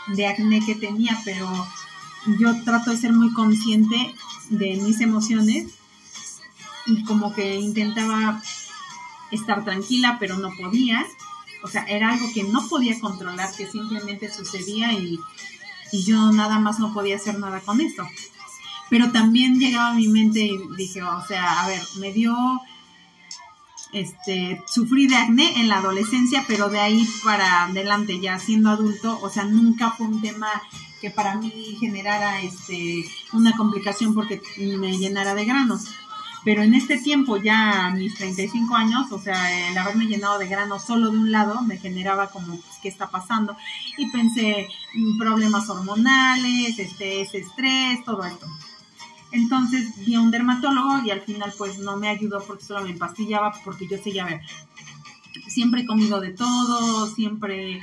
de 0.09 0.27
acné 0.27 0.61
que 0.65 0.75
tenía, 0.75 1.19
pero 1.25 1.49
yo 2.39 2.63
trato 2.65 2.91
de 2.91 2.97
ser 2.97 3.13
muy 3.13 3.33
consciente 3.33 4.15
de 4.51 4.77
mis 4.77 5.01
emociones 5.01 5.67
y 6.87 7.05
como 7.05 7.33
que 7.35 7.57
intentaba 7.57 8.43
estar 9.31 9.65
tranquila, 9.65 10.17
pero 10.19 10.37
no 10.37 10.51
podía. 10.61 11.05
O 11.63 11.69
sea, 11.69 11.85
era 11.85 12.13
algo 12.13 12.33
que 12.33 12.45
no 12.45 12.69
podía 12.69 12.99
controlar, 13.01 13.55
que 13.55 13.71
simplemente 13.71 14.33
sucedía 14.33 14.93
y, 14.93 15.19
y 15.93 16.03
yo 16.03 16.33
nada 16.33 16.59
más 16.59 16.79
no 16.79 16.93
podía 16.93 17.17
hacer 17.17 17.39
nada 17.39 17.61
con 17.61 17.81
esto. 17.81 18.07
Pero 18.91 19.11
también 19.13 19.59
llegaba 19.59 19.91
a 19.91 19.95
mi 19.95 20.09
mente 20.09 20.41
y 20.41 20.59
dije, 20.77 21.03
o 21.03 21.25
sea, 21.27 21.63
a 21.63 21.69
ver, 21.69 21.81
me 21.99 22.13
dio 22.13 22.35
este, 23.93 24.63
sufrí 24.67 25.07
de 25.07 25.17
acné 25.17 25.61
en 25.61 25.69
la 25.69 25.79
adolescencia, 25.79 26.45
pero 26.49 26.69
de 26.69 26.81
ahí 26.81 27.07
para 27.23 27.65
adelante, 27.65 28.19
ya 28.21 28.39
siendo 28.39 28.71
adulto, 28.71 29.19
o 29.23 29.29
sea, 29.29 29.45
nunca 29.45 29.91
fue 29.91 30.07
un 30.07 30.21
tema 30.21 30.49
que 31.01 31.11
para 31.11 31.37
mí 31.37 31.77
generara 31.79 32.41
este, 32.41 33.05
una 33.33 33.57
complicación 33.57 34.15
porque 34.15 34.41
me 34.57 34.97
llenara 34.97 35.35
de 35.35 35.45
granos. 35.45 35.85
Pero 36.45 36.63
en 36.63 36.75
este 36.75 36.99
tiempo, 36.99 37.37
ya 37.37 37.93
mis 37.97 38.15
35 38.17 38.75
años, 38.75 39.13
o 39.13 39.19
sea, 39.19 39.69
el 39.71 39.79
haberme 39.79 40.07
llenado 40.07 40.39
de 40.39 40.49
granos 40.49 40.85
solo 40.85 41.11
de 41.11 41.19
un 41.19 41.31
lado 41.31 41.63
me 41.63 41.79
generaba 41.79 42.31
como, 42.31 42.57
pues, 42.57 42.79
¿qué 42.83 42.89
está 42.89 43.11
pasando? 43.11 43.57
Y 43.97 44.11
pensé, 44.11 44.69
mm, 44.95 45.19
problemas 45.19 45.69
hormonales, 45.71 46.79
este, 46.79 47.21
ese 47.21 47.39
estrés, 47.39 48.05
todo 48.05 48.25
esto. 48.25 48.47
Entonces 49.33 50.05
vi 50.05 50.15
a 50.15 50.21
un 50.21 50.31
dermatólogo 50.31 51.01
y 51.05 51.11
al 51.11 51.23
final 51.23 51.53
pues 51.57 51.79
no 51.79 51.97
me 51.97 52.09
ayudó 52.09 52.45
porque 52.45 52.65
solo 52.65 52.83
me 52.83 52.91
empastillaba 52.91 53.53
porque 53.65 53.89
yo 53.89 53.97
seguía 53.97 54.25
a 54.25 54.27
ver, 54.27 54.43
siempre 55.49 55.83
he 55.83 55.87
comido 55.87 56.21
de 56.21 56.33
todo, 56.33 57.07
siempre 57.07 57.81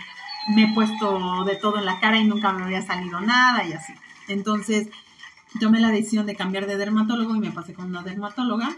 me 0.53 0.65
he 0.65 0.73
puesto 0.75 1.43
de 1.45 1.55
todo 1.55 1.79
en 1.79 1.85
la 1.85 1.99
cara 1.99 2.19
y 2.19 2.25
nunca 2.25 2.53
me 2.53 2.63
había 2.63 2.85
salido 2.85 3.19
nada 3.19 3.65
y 3.65 3.73
así. 3.73 3.93
Entonces 4.27 4.89
tomé 5.59 5.79
la 5.79 5.89
decisión 5.89 6.25
de 6.25 6.35
cambiar 6.35 6.67
de 6.67 6.77
dermatólogo 6.77 7.35
y 7.35 7.39
me 7.39 7.51
pasé 7.51 7.73
con 7.73 7.85
una 7.85 8.03
dermatóloga, 8.03 8.75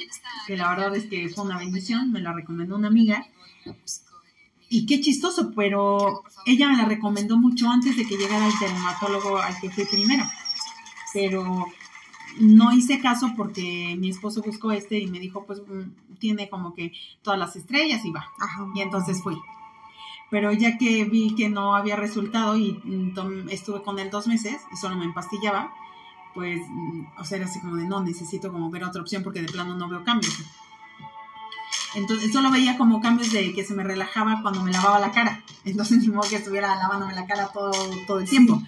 que 0.47 0.55
la 0.55 0.69
verdad 0.69 0.95
es 0.95 1.05
que 1.05 1.29
fue 1.29 1.43
una 1.43 1.57
bendición, 1.57 2.11
me 2.11 2.21
la 2.21 2.33
recomendó 2.33 2.75
una 2.75 2.87
amiga. 2.87 3.25
Y 4.69 4.85
qué 4.85 5.01
chistoso, 5.01 5.51
pero 5.53 6.23
ella 6.45 6.69
me 6.69 6.77
la 6.77 6.85
recomendó 6.85 7.37
mucho 7.37 7.69
antes 7.69 7.97
de 7.97 8.05
que 8.05 8.15
llegara 8.15 8.47
el 8.47 8.53
dermatólogo 8.59 9.37
al 9.37 9.59
que 9.59 9.69
fui 9.69 9.85
primero. 9.85 10.23
Pero 11.13 11.67
no 12.39 12.71
hice 12.71 13.01
caso 13.01 13.33
porque 13.35 13.95
mi 13.99 14.09
esposo 14.09 14.41
buscó 14.41 14.71
este 14.71 14.97
y 14.97 15.07
me 15.07 15.19
dijo, 15.19 15.45
pues 15.45 15.59
mm, 15.59 16.17
tiene 16.19 16.49
como 16.49 16.73
que 16.73 16.93
todas 17.21 17.37
las 17.37 17.55
estrellas 17.57 18.05
y 18.05 18.11
va. 18.11 18.31
Y 18.73 18.81
entonces 18.81 19.21
fui. 19.21 19.37
Pero 20.29 20.53
ya 20.53 20.77
que 20.77 21.03
vi 21.03 21.35
que 21.35 21.49
no 21.49 21.75
había 21.75 21.97
resultado 21.97 22.55
y 22.55 22.79
mm, 22.83 23.49
estuve 23.49 23.81
con 23.83 23.99
él 23.99 24.09
dos 24.09 24.27
meses 24.27 24.61
y 24.71 24.77
solo 24.77 24.95
me 24.95 25.03
empastillaba, 25.03 25.73
pues, 26.33 26.61
mm, 26.67 27.05
o 27.17 27.23
sea, 27.23 27.37
era 27.37 27.47
así 27.47 27.59
como 27.59 27.75
de 27.75 27.85
no, 27.85 28.01
necesito 28.01 28.51
como 28.51 28.69
ver 28.69 28.83
otra 28.83 29.01
opción 29.01 29.23
porque 29.23 29.41
de 29.41 29.47
plano 29.47 29.75
no 29.75 29.89
veo 29.89 30.03
cambios. 30.03 30.33
Entonces, 31.93 32.31
solo 32.31 32.51
veía 32.51 32.77
como 32.77 33.01
cambios 33.01 33.31
de 33.31 33.53
que 33.53 33.65
se 33.65 33.73
me 33.73 33.83
relajaba 33.83 34.41
cuando 34.41 34.63
me 34.63 34.71
lavaba 34.71 34.99
la 34.99 35.11
cara. 35.11 35.43
Entonces, 35.65 35.97
ni 36.01 36.07
modo 36.07 36.29
que 36.29 36.37
estuviera 36.37 36.75
lavándome 36.75 37.13
la 37.13 37.25
cara 37.25 37.49
todo, 37.53 37.71
todo 38.07 38.19
el 38.19 38.29
tiempo. 38.29 38.61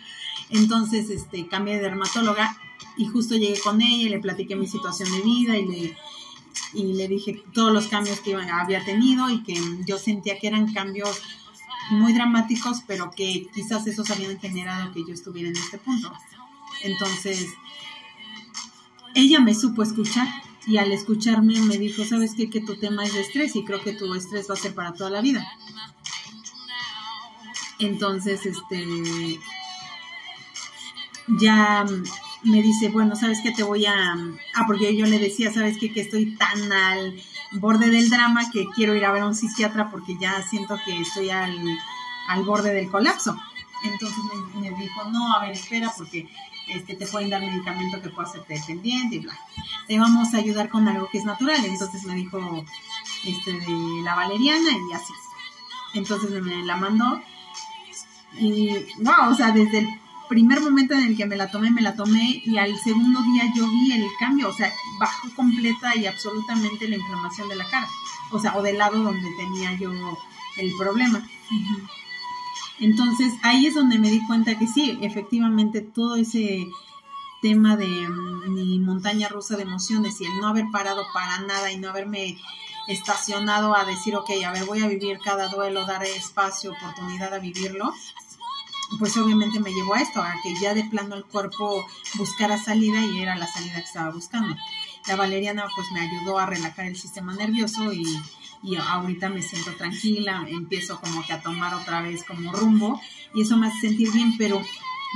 Entonces, 0.49 1.09
este, 1.09 1.47
cambié 1.47 1.75
de 1.75 1.83
dermatóloga 1.83 2.57
y 2.97 3.07
justo 3.07 3.35
llegué 3.35 3.59
con 3.59 3.81
ella 3.81 4.07
y 4.07 4.09
le 4.09 4.19
platiqué 4.19 4.55
mi 4.55 4.67
situación 4.67 5.11
de 5.11 5.21
vida 5.21 5.57
y 5.57 5.65
le, 5.65 5.97
y 6.73 6.93
le 6.93 7.07
dije 7.07 7.43
todos 7.53 7.71
los 7.71 7.87
cambios 7.87 8.19
que 8.19 8.35
había 8.35 8.83
tenido 8.85 9.29
y 9.29 9.41
que 9.43 9.55
yo 9.85 9.97
sentía 9.97 10.37
que 10.37 10.47
eran 10.47 10.71
cambios 10.73 11.21
muy 11.91 12.13
dramáticos, 12.13 12.83
pero 12.85 13.11
que 13.11 13.47
quizás 13.53 13.87
esos 13.87 14.09
habían 14.11 14.39
generado 14.39 14.91
que 14.91 15.01
yo 15.07 15.13
estuviera 15.13 15.49
en 15.49 15.55
este 15.55 15.77
punto. 15.77 16.11
Entonces, 16.83 17.47
ella 19.15 19.39
me 19.39 19.53
supo 19.53 19.83
escuchar 19.83 20.27
y 20.65 20.77
al 20.77 20.91
escucharme 20.91 21.59
me 21.61 21.77
dijo, 21.77 22.03
¿sabes 22.05 22.33
qué? 22.35 22.49
Que 22.49 22.61
tu 22.61 22.75
tema 22.75 23.03
es 23.03 23.13
de 23.13 23.21
estrés 23.21 23.55
y 23.55 23.63
creo 23.63 23.81
que 23.81 23.93
tu 23.93 24.13
estrés 24.13 24.49
va 24.49 24.53
a 24.53 24.57
ser 24.57 24.73
para 24.73 24.93
toda 24.93 25.09
la 25.09 25.21
vida. 25.21 25.45
Entonces, 27.79 28.45
este, 28.45 29.39
ya 31.27 31.85
me 32.43 32.61
dice, 32.61 32.89
bueno, 32.89 33.15
¿sabes 33.15 33.39
qué? 33.41 33.51
Te 33.51 33.63
voy 33.63 33.85
a... 33.85 34.13
Ah, 34.55 34.63
porque 34.67 34.95
yo 34.95 35.05
le 35.05 35.19
decía, 35.19 35.51
¿sabes 35.51 35.77
qué? 35.77 35.91
Que 35.91 36.01
estoy 36.01 36.35
tan 36.35 36.71
al 36.71 37.21
borde 37.53 37.89
del 37.89 38.09
drama 38.09 38.49
que 38.51 38.67
quiero 38.75 38.95
ir 38.95 39.05
a 39.05 39.11
ver 39.11 39.23
a 39.23 39.27
un 39.27 39.35
psiquiatra 39.35 39.89
porque 39.89 40.17
ya 40.19 40.41
siento 40.41 40.77
que 40.85 40.99
estoy 40.99 41.29
al, 41.29 42.43
borde 42.45 42.73
del 42.73 42.89
colapso. 42.89 43.37
Entonces 43.83 44.17
me, 44.55 44.69
dijo, 44.71 45.03
no, 45.11 45.33
a 45.35 45.41
ver, 45.41 45.51
espera, 45.51 45.91
porque 45.97 46.27
este, 46.67 46.95
te 46.95 47.07
pueden 47.07 47.29
dar 47.29 47.41
medicamento 47.41 48.01
que 48.01 48.09
pueda 48.09 48.27
hacerte 48.27 48.53
dependiente 48.53 49.15
y 49.17 49.19
bla. 49.19 49.37
Te 49.87 49.99
vamos 49.99 50.33
a 50.33 50.37
ayudar 50.37 50.69
con 50.69 50.87
algo 50.87 51.09
que 51.11 51.17
es 51.17 51.25
natural. 51.25 51.63
Entonces 51.65 52.03
me 52.05 52.15
dijo 52.15 52.39
este, 53.25 53.51
de 53.51 54.01
la 54.03 54.15
valeriana 54.15 54.71
y 54.89 54.93
así. 54.93 55.13
Entonces 55.93 56.41
me 56.41 56.63
la 56.63 56.77
mandó. 56.77 57.21
Y, 58.39 58.69
wow, 58.99 59.29
o 59.29 59.35
sea, 59.35 59.51
desde 59.51 59.79
el 59.79 59.87
primer 60.27 60.61
momento 60.61 60.93
en 60.93 61.03
el 61.03 61.17
que 61.17 61.25
me 61.25 61.35
la 61.35 61.51
tomé, 61.51 61.69
me 61.69 61.81
la 61.81 61.95
tomé 61.95 62.41
y 62.43 62.57
al 62.57 62.75
segundo 62.79 63.21
día 63.21 63.43
yo 63.55 63.67
vi 63.67 63.91
el 63.91 64.07
cambio, 64.19 64.49
o 64.49 64.53
sea, 64.53 64.73
bajó 64.99 65.29
completa 65.35 65.95
y 65.95 66.07
absolutamente 66.07 66.87
la 66.87 66.95
inflamación 66.95 67.49
de 67.49 67.55
la 67.55 67.69
cara, 67.69 67.87
o 68.31 68.39
sea, 68.39 68.55
o 68.55 68.63
del 68.63 68.79
lado 68.79 69.03
donde 69.03 69.29
tenía 69.37 69.73
yo 69.73 69.91
el 70.57 70.73
problema. 70.75 71.21
Entonces 72.83 73.33
ahí 73.43 73.65
es 73.65 73.75
donde 73.75 73.97
me 73.97 74.09
di 74.09 74.19
cuenta 74.27 74.59
que 74.59 74.67
sí, 74.67 74.99
efectivamente 75.01 75.79
todo 75.79 76.17
ese 76.17 76.67
tema 77.41 77.77
de 77.77 77.87
mm, 77.87 78.53
mi 78.53 78.77
montaña 78.79 79.29
rusa 79.29 79.55
de 79.55 79.63
emociones 79.63 80.19
y 80.19 80.25
el 80.25 80.37
no 80.41 80.49
haber 80.49 80.65
parado 80.69 81.01
para 81.13 81.39
nada 81.39 81.71
y 81.71 81.77
no 81.77 81.89
haberme 81.89 82.37
estacionado 82.89 83.73
a 83.73 83.85
decir, 83.85 84.17
ok, 84.17 84.29
a 84.45 84.51
ver, 84.51 84.65
voy 84.65 84.81
a 84.81 84.89
vivir 84.89 85.17
cada 85.23 85.47
duelo, 85.47 85.85
dar 85.85 86.03
espacio, 86.03 86.73
oportunidad 86.73 87.33
a 87.33 87.39
vivirlo, 87.39 87.93
pues 88.99 89.15
obviamente 89.15 89.61
me 89.61 89.71
llevó 89.71 89.93
a 89.93 90.01
esto, 90.01 90.21
a 90.21 90.33
que 90.43 90.53
ya 90.59 90.73
de 90.73 90.83
plano 90.83 91.15
el 91.15 91.23
cuerpo 91.23 91.85
buscara 92.15 92.57
salida 92.57 92.99
y 93.05 93.21
era 93.21 93.37
la 93.37 93.47
salida 93.47 93.75
que 93.75 93.87
estaba 93.87 94.11
buscando. 94.11 94.57
La 95.07 95.15
valeriana 95.15 95.67
pues 95.73 95.87
me 95.93 96.01
ayudó 96.01 96.37
a 96.37 96.45
relajar 96.45 96.87
el 96.87 96.97
sistema 96.97 97.33
nervioso 97.33 97.93
y, 97.93 98.03
y 98.63 98.75
ahorita 98.75 99.29
me 99.29 99.41
siento 99.41 99.71
tranquila, 99.75 100.45
empiezo 100.47 100.99
como 100.99 101.25
que 101.25 101.33
a 101.33 101.41
tomar 101.41 101.73
otra 101.75 102.01
vez 102.01 102.23
como 102.23 102.53
rumbo 102.53 103.01
y 103.33 103.41
eso 103.41 103.57
me 103.57 103.67
hace 103.67 103.87
sentir 103.89 104.11
bien, 104.11 104.37
pero 104.37 104.61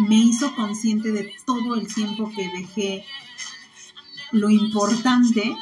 me 0.07 0.15
hizo 0.15 0.53
consciente 0.55 1.11
de 1.11 1.33
todo 1.45 1.75
el 1.75 1.91
tiempo 1.91 2.31
que 2.35 2.49
dejé 2.49 3.05
lo 4.31 4.49
importante 4.49 5.55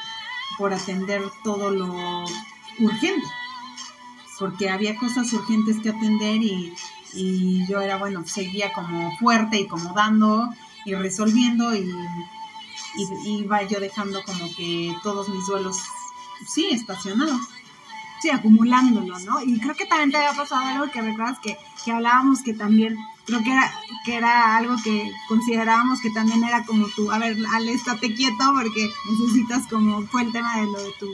por 0.57 0.73
atender 0.73 1.21
todo 1.43 1.69
lo 1.69 2.25
urgente, 2.79 3.27
porque 4.39 4.69
había 4.69 4.97
cosas 4.97 5.31
urgentes 5.33 5.77
que 5.79 5.89
atender 5.89 6.41
y, 6.41 6.73
y 7.13 7.65
yo 7.67 7.79
era, 7.79 7.97
bueno, 7.97 8.25
seguía 8.25 8.73
como 8.73 9.15
fuerte 9.17 9.59
y 9.59 9.67
como 9.67 9.93
dando 9.93 10.49
y 10.85 10.93
resolviendo 10.93 11.75
y, 11.75 11.93
iba 13.25 13.61
yo 13.63 13.81
dejando 13.81 14.23
como 14.23 14.55
que 14.55 14.95
todos 15.03 15.27
mis 15.27 15.45
duelos, 15.47 15.77
sí, 16.47 16.69
estacionados. 16.71 17.41
Sí, 18.21 18.29
acumulándolo, 18.29 19.19
¿no? 19.19 19.41
Y 19.41 19.59
creo 19.59 19.75
que 19.75 19.85
también 19.85 20.11
te 20.11 20.17
había 20.17 20.33
pasado 20.33 20.61
algo 20.61 20.91
que 20.91 21.01
recuerdas 21.01 21.39
que, 21.39 21.57
que 21.83 21.91
hablábamos 21.91 22.41
que 22.41 22.53
también, 22.53 22.97
creo 23.25 23.43
que 23.43 23.51
era, 23.51 23.71
que 24.03 24.15
era 24.15 24.57
algo 24.57 24.75
que 24.83 25.11
considerábamos 25.27 26.01
que 26.01 26.09
también 26.09 26.43
era 26.43 26.63
como 26.65 26.87
tú, 26.87 27.11
a 27.11 27.19
ver, 27.19 27.37
Ale, 27.53 27.73
estate 27.73 28.13
quieto 28.15 28.53
porque 28.53 28.89
necesitas 29.09 29.67
como, 29.67 30.01
fue 30.07 30.23
el 30.23 30.31
tema 30.31 30.57
de 30.57 30.65
lo 30.65 30.81
de 30.81 30.91
tu 30.99 31.07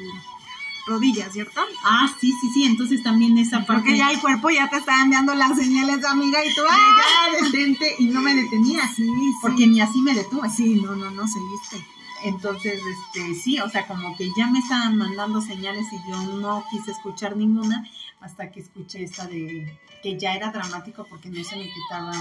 rodillas, 0.88 1.32
¿cierto? 1.32 1.62
Ah, 1.84 2.10
sí, 2.20 2.34
sí, 2.40 2.50
sí, 2.54 2.64
entonces 2.64 3.04
también 3.04 3.38
esa 3.38 3.66
parte. 3.66 3.74
Porque 3.74 3.98
ya 3.98 4.12
el 4.12 4.20
cuerpo 4.20 4.50
ya 4.50 4.70
te 4.70 4.78
está 4.78 5.02
enviando 5.02 5.34
las 5.36 5.56
señales, 5.58 6.04
amiga, 6.06 6.44
y 6.46 6.54
tú, 6.54 6.62
¡ah! 6.70 7.32
Ya, 7.34 7.44
detente, 7.44 7.96
y 8.00 8.06
no 8.06 8.22
me 8.22 8.34
detenía, 8.36 8.88
sí, 8.88 9.04
sí. 9.04 9.34
Porque 9.42 9.68
ni 9.68 9.82
así 9.82 10.02
me 10.02 10.14
detuve. 10.14 10.50
Sí, 10.50 10.76
no, 10.76 10.96
no, 10.96 11.12
no, 11.12 11.28
seguiste. 11.28 11.86
Entonces, 12.24 12.80
este, 12.80 13.34
sí, 13.36 13.60
o 13.60 13.70
sea, 13.70 13.88
como 13.88 14.16
que 14.16 14.30
ya 14.38 14.48
me 14.48 14.60
estaban 14.60 14.98
mandando 14.98 15.42
señales 15.42 15.86
y 15.92 16.10
yo 16.10 16.22
no 16.38 16.64
quise 16.70 16.92
escuchar 16.92 17.36
ninguna 17.36 17.88
hasta 18.20 18.52
que 18.52 18.60
escuché 18.60 19.04
esta 19.04 19.26
de 19.26 19.78
que 20.04 20.18
ya 20.18 20.36
era 20.36 20.52
dramático 20.52 21.06
porque 21.10 21.30
no 21.30 21.44
se 21.44 21.56
me 21.56 21.70
quitaba, 21.72 22.14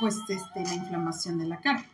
pues, 0.00 0.16
este, 0.28 0.62
la 0.62 0.74
inflamación 0.74 1.38
de 1.38 1.46
la 1.46 1.58
cara. 1.60 1.84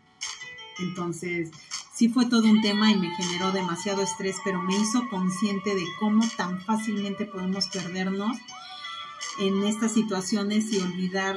Entonces, 0.78 1.50
sí 1.92 2.08
fue 2.08 2.26
todo 2.26 2.48
un 2.48 2.62
tema 2.62 2.90
y 2.90 2.96
me 2.96 3.14
generó 3.14 3.52
demasiado 3.52 4.02
estrés, 4.02 4.36
pero 4.44 4.60
me 4.62 4.76
hizo 4.76 5.08
consciente 5.08 5.74
de 5.74 5.84
cómo 5.98 6.24
tan 6.36 6.60
fácilmente 6.62 7.26
podemos 7.26 7.68
perdernos 7.68 8.38
en 9.38 9.64
estas 9.64 9.92
situaciones 9.92 10.72
y 10.72 10.78
olvidar 10.78 11.36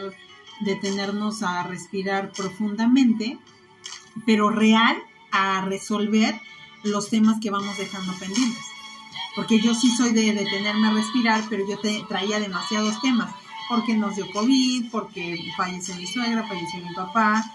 detenernos 0.62 1.44
a 1.44 1.64
respirar 1.64 2.32
profundamente, 2.32 3.38
pero 4.26 4.50
real 4.50 4.98
a 5.34 5.62
resolver 5.62 6.40
los 6.84 7.10
temas 7.10 7.40
que 7.42 7.52
vamos 7.52 7.78
dejando 7.78 8.14
pendientes. 8.14 8.64
Porque 9.36 9.60
yo 9.60 9.74
sí 9.74 9.94
soy 9.96 10.14
de 10.14 10.34
detenerme 10.34 10.88
a 10.88 10.94
respirar, 10.94 11.44
pero 11.50 11.68
yo 11.68 11.78
te, 11.80 12.06
traía 12.08 12.40
demasiados 12.40 13.02
temas. 13.02 13.34
Porque 13.68 13.96
nos 13.96 14.16
dio 14.16 14.30
COVID, 14.32 14.92
porque 14.92 15.38
falleció 15.58 15.96
mi 15.96 16.08
suegra, 16.08 16.48
falleció 16.48 16.80
mi 16.80 16.94
papá, 16.94 17.52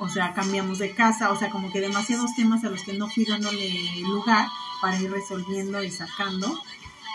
o 0.00 0.08
sea, 0.08 0.32
cambiamos 0.32 0.78
de 0.78 0.94
casa, 0.94 1.30
o 1.30 1.38
sea, 1.38 1.50
como 1.50 1.70
que 1.70 1.80
demasiados 1.80 2.34
temas 2.34 2.64
a 2.64 2.70
los 2.70 2.82
que 2.82 2.94
no 2.94 3.08
fui 3.08 3.24
dándole 3.24 4.00
lugar 4.00 4.48
para 4.80 4.98
ir 4.98 5.10
resolviendo 5.10 5.82
y 5.82 5.90
sacando 5.90 6.60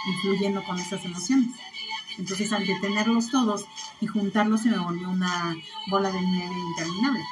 influyendo 0.07 0.63
con 0.63 0.79
estas 0.79 1.03
emociones. 1.03 1.49
Entonces, 2.17 2.53
al 2.53 2.65
detenerlos 2.65 3.29
todos 3.29 3.65
y 3.99 4.07
juntarlos, 4.07 4.61
se 4.61 4.69
me 4.69 4.77
volvió 4.77 5.09
una 5.09 5.55
bola 5.87 6.11
de 6.11 6.21
nieve 6.21 6.55
interminable. 6.69 7.23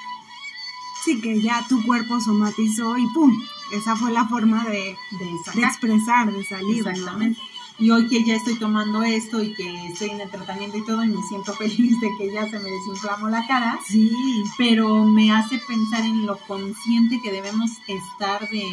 Sí, 1.03 1.19
que 1.19 1.41
ya 1.41 1.65
tu 1.67 1.83
cuerpo 1.83 2.19
somatizó 2.19 2.97
y 2.97 3.05
¡pum! 3.13 3.31
esa 3.73 3.95
fue 3.95 4.11
la 4.11 4.27
forma 4.27 4.63
de, 4.65 4.95
de, 5.11 5.59
de 5.59 5.65
expresar, 5.65 6.31
de 6.31 6.43
salir. 6.45 6.87
Exactamente. 6.87 7.39
Y 7.79 7.89
hoy 7.89 8.07
que 8.07 8.23
ya 8.23 8.35
estoy 8.35 8.55
tomando 8.55 9.01
esto 9.01 9.41
y 9.41 9.53
que 9.53 9.87
estoy 9.87 10.11
en 10.11 10.21
el 10.21 10.29
tratamiento 10.29 10.77
y 10.77 10.85
todo, 10.85 11.03
y 11.03 11.07
me 11.07 11.21
siento 11.23 11.53
feliz 11.57 11.99
de 11.99 12.09
que 12.17 12.31
ya 12.31 12.49
se 12.49 12.59
me 12.59 12.69
desinflamó 12.69 13.29
la 13.29 13.45
cara. 13.47 13.79
Sí. 13.87 14.11
Pero 14.57 15.05
me 15.05 15.31
hace 15.31 15.59
pensar 15.59 16.01
en 16.01 16.25
lo 16.25 16.37
consciente 16.47 17.19
que 17.21 17.31
debemos 17.31 17.71
estar 17.87 18.47
de, 18.49 18.63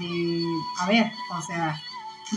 de 0.00 0.44
a 0.80 0.86
ver, 0.86 1.12
o 1.30 1.42
sea, 1.42 1.80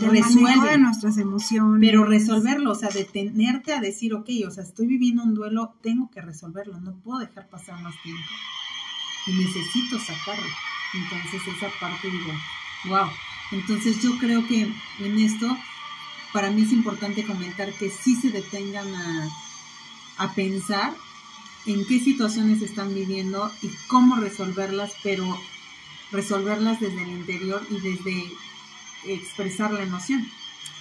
resuelve 0.00 0.70
de 0.70 0.78
nuestras 0.78 1.18
emociones. 1.18 1.80
Pero 1.80 2.04
resolverlo, 2.04 2.72
o 2.72 2.74
sea, 2.74 2.88
detenerte 2.88 3.74
a 3.74 3.80
decir, 3.80 4.14
ok, 4.14 4.28
o 4.46 4.50
sea, 4.50 4.64
estoy 4.64 4.86
viviendo 4.86 5.22
un 5.22 5.34
duelo, 5.34 5.74
tengo 5.82 6.10
que 6.10 6.22
resolverlo, 6.22 6.80
no 6.80 6.96
puedo 6.96 7.20
dejar 7.20 7.48
pasar 7.48 7.80
más 7.82 7.94
tiempo. 8.02 8.24
Y 9.28 9.32
necesito 9.32 9.98
sacarlo. 10.00 10.48
Entonces 10.94 11.42
esa 11.46 11.68
parte 11.78 12.10
digo, 12.10 12.32
wow, 12.86 13.08
entonces 13.52 14.02
yo 14.02 14.18
creo 14.18 14.46
que 14.46 14.62
en 15.00 15.18
esto, 15.18 15.56
para 16.32 16.50
mí 16.50 16.62
es 16.62 16.72
importante 16.72 17.24
comentar 17.24 17.72
que 17.74 17.90
sí 17.90 18.16
se 18.16 18.30
detengan 18.30 18.94
a, 18.94 19.28
a 20.18 20.34
pensar 20.34 20.94
en 21.66 21.86
qué 21.86 22.00
situaciones 22.00 22.62
están 22.62 22.94
viviendo 22.94 23.52
y 23.62 23.68
cómo 23.86 24.16
resolverlas, 24.16 24.92
pero 25.02 25.38
resolverlas 26.10 26.80
desde 26.80 27.02
el 27.02 27.10
interior 27.10 27.66
y 27.70 27.80
desde 27.80 28.32
expresar 29.04 29.72
la 29.72 29.82
emoción. 29.82 30.26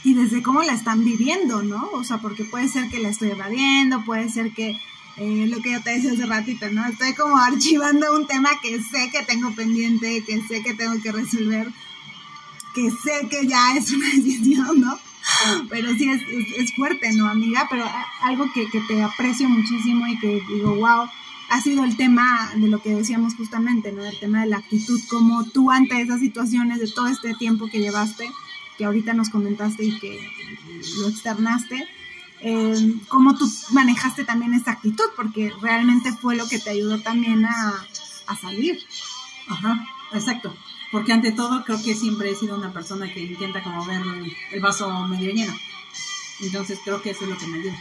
Y 0.03 0.13
desde 0.13 0.41
cómo 0.41 0.61
la 0.61 0.73
están 0.73 1.03
viviendo, 1.03 1.63
¿no? 1.63 1.89
O 1.93 2.03
sea, 2.03 2.19
porque 2.19 2.45
puede 2.45 2.67
ser 2.67 2.89
que 2.89 2.99
la 2.99 3.09
estoy 3.09 3.31
evadiendo, 3.31 4.03
puede 4.05 4.29
ser 4.29 4.53
que 4.53 4.79
eh, 5.17 5.47
lo 5.47 5.61
que 5.61 5.71
yo 5.71 5.81
te 5.81 5.91
decía 5.91 6.11
hace 6.11 6.25
ratito, 6.25 6.69
¿no? 6.69 6.85
Estoy 6.85 7.13
como 7.13 7.37
archivando 7.37 8.15
un 8.15 8.27
tema 8.27 8.49
que 8.61 8.81
sé 8.81 9.09
que 9.11 9.23
tengo 9.23 9.53
pendiente, 9.55 10.23
que 10.23 10.41
sé 10.43 10.61
que 10.61 10.75
tengo 10.75 11.01
que 11.01 11.11
resolver, 11.11 11.67
que 12.75 12.91
sé 12.91 13.27
que 13.27 13.47
ya 13.47 13.75
es 13.75 13.91
una 13.91 14.07
decisión, 14.15 14.81
¿no? 14.81 14.99
Pero 15.69 15.93
sí 15.95 16.09
es, 16.09 16.21
es, 16.57 16.73
fuerte, 16.75 17.11
¿no, 17.13 17.27
amiga? 17.27 17.67
Pero 17.69 17.83
algo 18.21 18.51
que, 18.53 18.69
que, 18.69 18.79
te 18.81 19.01
aprecio 19.01 19.49
muchísimo 19.49 20.07
y 20.07 20.17
que 20.19 20.41
digo, 20.47 20.75
wow, 20.75 21.09
ha 21.49 21.61
sido 21.61 21.83
el 21.83 21.97
tema 21.97 22.51
de 22.55 22.67
lo 22.67 22.81
que 22.81 22.95
decíamos 22.95 23.35
justamente, 23.35 23.91
¿no? 23.91 24.05
El 24.05 24.19
tema 24.19 24.41
de 24.41 24.47
la 24.47 24.57
actitud, 24.57 25.01
como 25.09 25.45
tú 25.45 25.71
ante 25.71 25.99
esas 25.99 26.19
situaciones 26.19 26.79
de 26.79 26.87
todo 26.87 27.07
este 27.07 27.33
tiempo 27.33 27.67
que 27.67 27.79
llevaste, 27.79 28.29
que 28.77 28.85
ahorita 28.85 29.13
nos 29.13 29.29
comentaste 29.29 29.83
y 29.83 29.99
que 29.99 30.29
lo 30.99 31.09
externaste, 31.09 31.87
eh, 32.41 32.93
cómo 33.07 33.37
tú 33.37 33.49
manejaste 33.71 34.23
también 34.23 34.53
esa 34.53 34.71
actitud, 34.71 35.05
porque 35.15 35.51
realmente 35.61 36.11
fue 36.13 36.35
lo 36.35 36.47
que 36.47 36.59
te 36.59 36.69
ayudó 36.71 36.99
también 37.01 37.45
a, 37.45 37.85
a 38.27 38.35
salir. 38.35 38.79
Ajá, 39.49 39.85
exacto 40.13 40.53
porque 40.91 41.13
ante 41.13 41.31
todo 41.31 41.63
creo 41.63 41.81
que 41.83 41.95
siempre 41.95 42.31
he 42.31 42.35
sido 42.35 42.55
una 42.55 42.71
persona 42.71 43.11
que 43.11 43.19
intenta 43.19 43.61
como 43.63 43.85
ver 43.85 44.01
el 44.51 44.59
vaso 44.59 44.89
medio 45.07 45.31
lleno. 45.31 45.53
Entonces 46.39 46.79
creo 46.83 47.01
que 47.01 47.11
eso 47.11 47.23
es 47.23 47.29
lo 47.29 47.37
que 47.37 47.47
me 47.47 47.59
ayuda. 47.59 47.77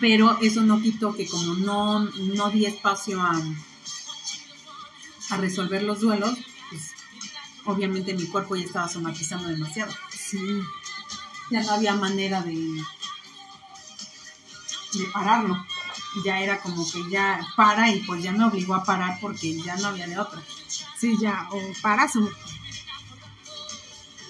Pero 0.00 0.38
eso 0.40 0.62
no 0.62 0.80
quito 0.80 1.14
que 1.14 1.26
como 1.26 1.54
no, 1.54 2.00
no 2.00 2.50
di 2.50 2.66
espacio 2.66 3.20
a, 3.20 3.40
a 5.30 5.36
resolver 5.38 5.82
los 5.82 6.00
duelos, 6.00 6.36
pues 6.70 6.90
obviamente 7.64 8.14
mi 8.14 8.26
cuerpo 8.26 8.56
ya 8.56 8.64
estaba 8.64 8.88
somatizando 8.88 9.48
demasiado. 9.48 9.92
Sí. 10.10 10.38
Ya 11.50 11.62
no 11.62 11.72
había 11.72 11.94
manera 11.94 12.42
de, 12.42 12.54
de 14.92 15.04
pararlo. 15.12 15.64
Ya 16.24 16.40
era 16.40 16.60
como 16.60 16.90
que 16.90 17.08
ya 17.10 17.40
para 17.56 17.90
y 17.90 18.00
pues 18.00 18.22
ya 18.22 18.32
me 18.32 18.44
obligó 18.44 18.74
a 18.74 18.84
parar 18.84 19.18
porque 19.20 19.60
ya 19.62 19.76
no 19.76 19.88
había 19.88 20.06
de 20.06 20.18
otra. 20.18 20.42
Sí, 20.98 21.16
ya, 21.20 21.48
o 21.50 21.60
paras 21.82 22.16
o... 22.16 22.28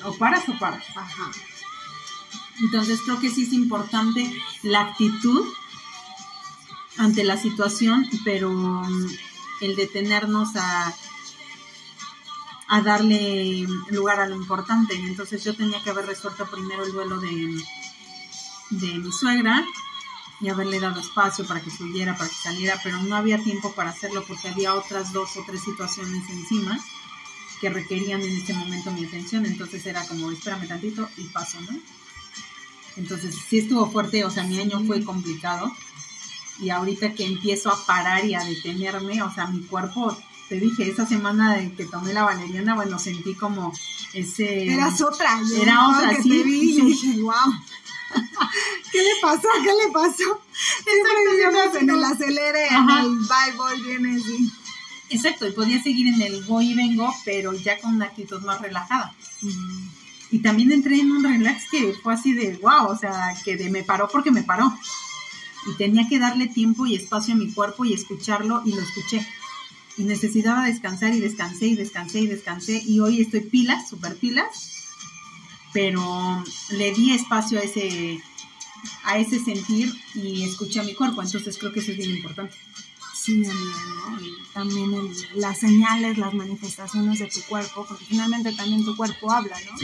O 0.04 0.16
paras 0.16 0.48
o 0.48 0.58
paras. 0.58 0.84
Entonces 2.60 3.00
creo 3.04 3.20
que 3.20 3.30
sí 3.30 3.44
es 3.44 3.52
importante 3.52 4.30
la 4.62 4.82
actitud 4.82 5.47
ante 6.99 7.25
la 7.25 7.38
situación, 7.38 8.06
pero 8.25 8.50
mm, 8.50 9.06
el 9.62 9.76
detenernos 9.76 10.56
a, 10.56 10.95
a 12.71 12.80
darle 12.83 13.67
lugar 13.91 14.21
a 14.21 14.26
lo 14.26 14.37
importante. 14.37 14.95
Entonces 14.95 15.45
yo 15.45 15.54
tenía 15.54 15.83
que 15.83 15.91
haber 15.91 16.06
resuelto 16.06 16.49
primero 16.50 16.85
el 16.85 16.93
duelo 16.93 17.21
de, 17.21 17.28
de 18.71 18.99
mi 18.99 19.13
suegra 19.13 19.65
y 20.41 20.49
haberle 20.49 20.80
dado 20.80 21.00
espacio 21.00 21.47
para 21.47 21.61
que 21.61 21.71
subiera, 21.71 22.17
para 22.17 22.30
que 22.30 22.37
saliera, 22.37 22.80
pero 22.83 23.02
no 23.02 23.17
había 23.17 23.43
tiempo 23.43 23.73
para 23.75 23.91
hacerlo 23.91 24.25
porque 24.26 24.49
había 24.49 24.75
otras 24.75 25.13
dos 25.13 25.37
o 25.37 25.45
tres 25.47 25.63
situaciones 25.63 26.28
encima 26.30 26.78
que 27.61 27.69
requerían 27.69 28.23
en 28.23 28.37
este 28.37 28.54
momento 28.54 28.91
mi 28.91 29.04
atención, 29.04 29.45
entonces 29.45 29.85
era 29.85 30.06
como, 30.06 30.30
espérame 30.30 30.67
tantito 30.67 31.11
y 31.19 31.25
paso, 31.25 31.61
¿no? 31.61 31.78
Entonces 32.97 33.37
sí 33.49 33.59
estuvo 33.59 33.91
fuerte, 33.91 34.25
o 34.25 34.30
sea, 34.30 34.45
mi 34.45 34.59
año 34.59 34.80
fue 34.87 35.04
complicado 35.04 35.71
y 36.59 36.71
ahorita 36.71 37.13
que 37.13 37.26
empiezo 37.26 37.71
a 37.71 37.85
parar 37.85 38.25
y 38.25 38.35
a 38.35 38.45
detenerme, 38.45 39.23
o 39.23 39.33
sea, 39.33 39.47
mi 39.47 39.61
cuerpo, 39.61 40.17
te 40.50 40.58
dije, 40.58 40.91
esa 40.91 41.06
semana 41.06 41.54
de 41.54 41.73
que 41.75 41.84
tomé 41.84 42.13
la 42.13 42.25
valeriana, 42.25 42.75
bueno, 42.75 42.99
sentí 42.99 43.34
como 43.36 43.73
ese... 44.13 44.67
Eras 44.67 45.00
otra. 45.00 45.41
Era 45.63 45.89
otra, 45.89 46.21
sí. 46.21 46.28
Te 46.28 46.43
vi 46.43 46.76
y 46.76 46.80
dije, 46.86 47.21
wow. 47.21 47.32
¿Qué 48.91 48.99
le 48.99 49.13
pasó? 49.23 49.47
¿Qué 49.63 49.71
le 49.71 49.93
pasó? 49.93 50.43
Siempre 50.82 51.80
en 51.80 51.91
el 51.91 52.02
acelere, 52.02 52.67
en 52.67 52.91
el 52.91 53.19
bye, 53.21 53.56
voy, 53.56 53.80
viene 53.80 54.17
así. 54.17 54.52
Exacto, 55.10 55.47
y 55.47 55.52
podía 55.52 55.80
seguir 55.80 56.08
en 56.08 56.21
el 56.21 56.43
voy 56.43 56.73
y 56.73 56.75
vengo, 56.75 57.15
pero 57.25 57.52
ya 57.52 57.78
con 57.78 57.95
una 57.95 58.06
actitud 58.06 58.43
más 58.43 58.60
relajada. 58.60 59.15
Y 60.32 60.41
también 60.41 60.73
entré 60.73 60.99
en 60.99 61.13
un 61.13 61.23
relax 61.23 61.71
que 61.71 61.95
fue 62.02 62.15
así 62.15 62.32
de 62.32 62.56
wow, 62.56 62.89
o 62.89 62.99
sea, 62.99 63.36
que 63.45 63.56
de 63.56 63.71
me 63.71 63.84
paró 63.84 64.08
porque 64.08 64.32
me 64.32 64.43
paró. 64.43 64.76
Y 65.69 65.76
tenía 65.76 66.08
que 66.08 66.19
darle 66.19 66.49
tiempo 66.49 66.86
y 66.86 66.97
espacio 66.97 67.34
a 67.34 67.36
mi 67.36 67.52
cuerpo 67.52 67.84
y 67.84 67.93
escucharlo 67.93 68.63
y 68.65 68.73
lo 68.73 68.82
escuché. 68.82 69.25
Y 70.00 70.04
necesitaba 70.04 70.65
descansar 70.65 71.15
y 71.15 71.21
descansé 71.21 71.67
y 71.67 71.76
descansé 71.76 72.21
y 72.21 72.26
descansé. 72.26 72.82
Y 72.86 73.00
hoy 73.00 73.21
estoy 73.21 73.41
pilas, 73.41 73.89
super 73.89 74.17
pilas 74.17 74.80
pero 75.73 76.45
le 76.71 76.93
di 76.93 77.13
espacio 77.13 77.58
a 77.58 77.63
ese, 77.63 78.21
a 79.04 79.19
ese 79.19 79.39
sentir 79.39 79.93
y 80.15 80.45
escuché 80.45 80.80
a 80.80 80.84
mi 80.84 80.95
cuerpo, 80.95 81.23
entonces 81.23 81.56
creo 81.58 81.73
que 81.73 81.80
eso 81.80 81.93
es 81.93 81.99
bien 81.99 82.10
importante. 82.10 82.56
Sí, 83.15 83.43
también 84.54 84.91
las 85.34 85.58
señales, 85.58 86.17
las 86.17 86.32
manifestaciones 86.32 87.19
de 87.19 87.26
tu 87.26 87.43
cuerpo, 87.43 87.84
porque 87.86 88.04
finalmente 88.06 88.52
también 88.52 88.84
tu 88.84 88.97
cuerpo 88.97 89.30
habla, 89.30 89.56
¿no? 89.67 89.76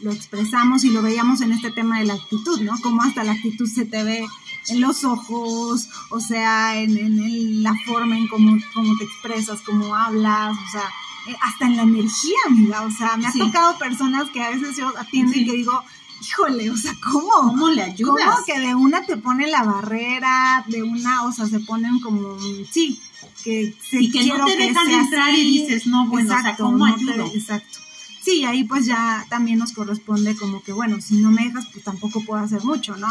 Lo 0.00 0.12
expresamos 0.12 0.84
y 0.84 0.90
lo 0.90 1.02
veíamos 1.02 1.40
en 1.40 1.52
este 1.52 1.70
tema 1.70 1.98
de 1.98 2.06
la 2.06 2.14
actitud, 2.14 2.60
¿no? 2.60 2.78
Como 2.80 3.02
hasta 3.02 3.24
la 3.24 3.32
actitud 3.32 3.66
se 3.66 3.84
te 3.84 4.02
ve 4.02 4.26
en 4.68 4.80
los 4.80 5.04
ojos, 5.04 5.88
o 6.10 6.20
sea, 6.20 6.80
en, 6.80 6.96
en 6.98 7.62
la 7.62 7.74
forma 7.86 8.16
en 8.16 8.28
cómo, 8.28 8.56
cómo 8.74 8.96
te 8.98 9.04
expresas, 9.04 9.60
cómo 9.62 9.94
hablas, 9.94 10.56
o 10.56 10.70
sea, 10.70 10.88
eh, 11.28 11.36
hasta 11.42 11.66
en 11.66 11.76
la 11.76 11.82
energía, 11.82 12.36
amiga. 12.46 12.82
O 12.82 12.90
sea, 12.90 13.16
me 13.16 13.26
ha 13.26 13.32
tocado 13.32 13.78
personas 13.78 14.30
que 14.30 14.42
a 14.42 14.50
veces 14.50 14.76
yo 14.76 14.92
atiendo 14.96 15.36
y 15.36 15.44
que 15.44 15.52
digo, 15.52 15.82
híjole, 16.22 16.70
o 16.70 16.76
sea, 16.76 16.94
¿cómo? 17.02 17.30
¿Cómo 17.30 17.68
le 17.70 17.82
ayudas? 17.82 18.24
¿Cómo 18.24 18.44
que 18.46 18.60
de 18.60 18.74
una 18.74 19.04
te 19.04 19.16
pone 19.16 19.46
la 19.46 19.62
barrera, 19.62 20.64
de 20.68 20.82
una, 20.82 21.24
o 21.24 21.32
sea, 21.32 21.46
se 21.46 21.60
ponen 21.60 22.00
como, 22.00 22.38
sí, 22.70 23.00
que 23.42 23.74
se 23.90 24.02
Y 24.02 24.10
que 24.10 24.26
no 24.26 24.46
te 24.46 24.56
dejan 24.56 24.90
entrar 24.90 25.34
y 25.34 25.58
dices, 25.58 25.86
no, 25.86 26.06
bueno, 26.06 26.34
o 26.34 26.42
sea, 26.42 26.56
¿cómo 26.56 26.84
ayudo? 26.84 27.26
exacto. 27.34 27.80
Sí, 28.22 28.44
ahí 28.44 28.64
pues 28.64 28.86
ya 28.86 29.24
también 29.28 29.58
nos 29.58 29.72
corresponde 29.72 30.36
como 30.36 30.62
que, 30.62 30.72
bueno, 30.72 31.00
si 31.00 31.16
no 31.16 31.30
me 31.30 31.44
dejas, 31.44 31.66
pues 31.72 31.84
tampoco 31.84 32.22
puedo 32.24 32.42
hacer 32.42 32.62
mucho, 32.64 32.96
¿no? 32.96 33.08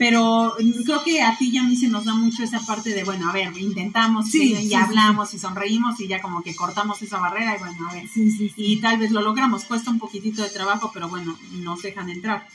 pero 0.00 0.56
creo 0.86 1.04
que 1.04 1.20
a 1.20 1.36
ti 1.36 1.50
y 1.52 1.58
a 1.58 1.62
mí 1.62 1.76
se 1.76 1.88
nos 1.88 2.06
da 2.06 2.14
mucho 2.14 2.42
esa 2.42 2.58
parte 2.60 2.88
de, 2.88 3.04
bueno, 3.04 3.28
a 3.28 3.34
ver, 3.34 3.52
intentamos 3.58 4.34
y, 4.34 4.72
hablamos 4.72 5.34
y 5.34 5.38
sonreímos 5.38 6.00
y 6.00 6.08
ya 6.08 6.22
como 6.22 6.42
que 6.42 6.56
cortamos 6.56 7.02
esa 7.02 7.18
barrera 7.18 7.54
y 7.54 7.58
bueno, 7.58 7.86
a 7.86 7.92
ver, 7.92 8.08
y 8.16 8.80
tal 8.80 8.96
vez 8.96 9.10
lo 9.10 9.20
logramos, 9.20 9.64
cuesta 9.64 9.90
un 9.90 9.98
poquitito 9.98 10.42
de 10.42 10.48
trabajo, 10.48 10.90
pero 10.94 11.10
bueno, 11.10 11.38
nos 11.52 11.82
dejan 11.82 12.08
entrar. 12.08 12.48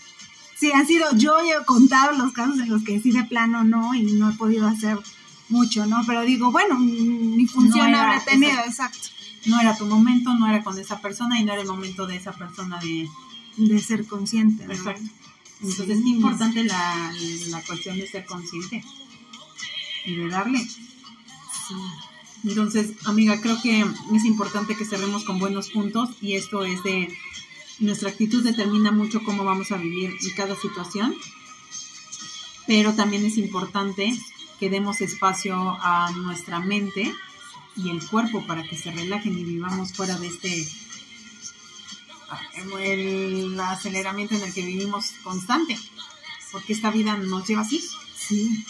Sí, 0.58 0.72
han 0.72 0.88
sido, 0.88 1.16
yo 1.18 1.38
he 1.38 1.64
contado 1.66 2.14
los 2.14 2.32
casos 2.32 2.58
en 2.58 2.68
los 2.68 2.84
que 2.84 3.00
sí 3.00 3.12
de 3.12 3.26
plano 3.26 3.64
no 3.64 3.94
y 3.94 4.02
no 4.02 4.32
he 4.32 4.34
podido 4.34 4.68
hacer 4.68 4.98
mucho, 5.50 5.86
¿no? 5.86 6.02
Pero 6.08 6.24
digo, 6.24 6.52
bueno, 6.52 6.80
mi 6.80 7.46
función 7.46 7.92
no 7.92 8.00
tenido, 8.26 8.58
exacto. 8.66 9.10
No 9.46 9.60
era 9.60 9.78
tu 9.78 9.86
momento, 9.86 10.34
no 10.34 10.48
era 10.48 10.64
con 10.64 10.78
esa 10.80 11.00
persona 11.02 11.40
y 11.40 11.46
no 11.46 11.54
era 11.54 11.62
el 11.62 11.68
momento 11.68 12.08
de 12.08 12.16
esa 12.16 12.32
persona 12.32 12.80
de, 12.80 13.08
de 13.58 13.80
ser 13.80 14.06
consciente. 14.06 14.64
Exacto. 14.66 15.10
Entonces 15.62 16.00
es 16.00 16.06
importante 16.06 16.64
la, 16.64 17.14
cuestión 17.66 17.98
de 17.98 18.08
ser 18.08 18.26
consciente 18.26 18.84
y 20.06 20.16
de 20.16 20.28
darle. 20.28 20.66
Entonces, 22.44 22.92
amiga, 23.06 23.40
creo 23.42 23.60
que 23.62 23.86
es 24.14 24.26
importante 24.26 24.76
que 24.76 24.86
cerremos 24.86 25.24
con 25.24 25.40
buenos 25.40 25.70
puntos 25.70 26.10
y 26.22 26.34
esto 26.36 26.64
es 26.66 26.84
de 26.84 27.16
nuestra 27.80 28.10
actitud 28.10 28.44
determina 28.44 28.92
mucho 28.92 29.24
cómo 29.24 29.44
vamos 29.44 29.72
a 29.72 29.78
vivir 29.78 30.12
en 30.22 30.36
cada 30.36 30.56
situación, 30.56 31.16
pero 32.68 32.94
también 32.94 33.26
es 33.26 33.38
importante 33.38 34.14
que 34.60 34.70
demos 34.70 35.02
espacio 35.02 35.56
a 35.82 36.12
nuestra 36.12 36.60
mente 36.60 37.14
y 37.78 37.90
el 37.90 38.06
cuerpo 38.08 38.46
para 38.46 38.64
que 38.64 38.78
se 38.78 38.92
relajen 38.92 39.38
y 39.38 39.44
vivamos 39.44 39.94
fuera 39.94 40.18
de 40.18 40.28
este 40.28 40.68
el 42.82 43.60
aceleramiento 43.60 44.36
en 44.36 44.42
el 44.42 44.54
que 44.54 44.66
vivimos 44.66 45.14
constante, 45.24 45.78
porque 46.52 46.74
esta 46.74 46.90
vida 46.92 47.18
nos 47.18 47.48
lleva 47.48 47.62
así. 47.62 47.84
Sí, 48.16 48.66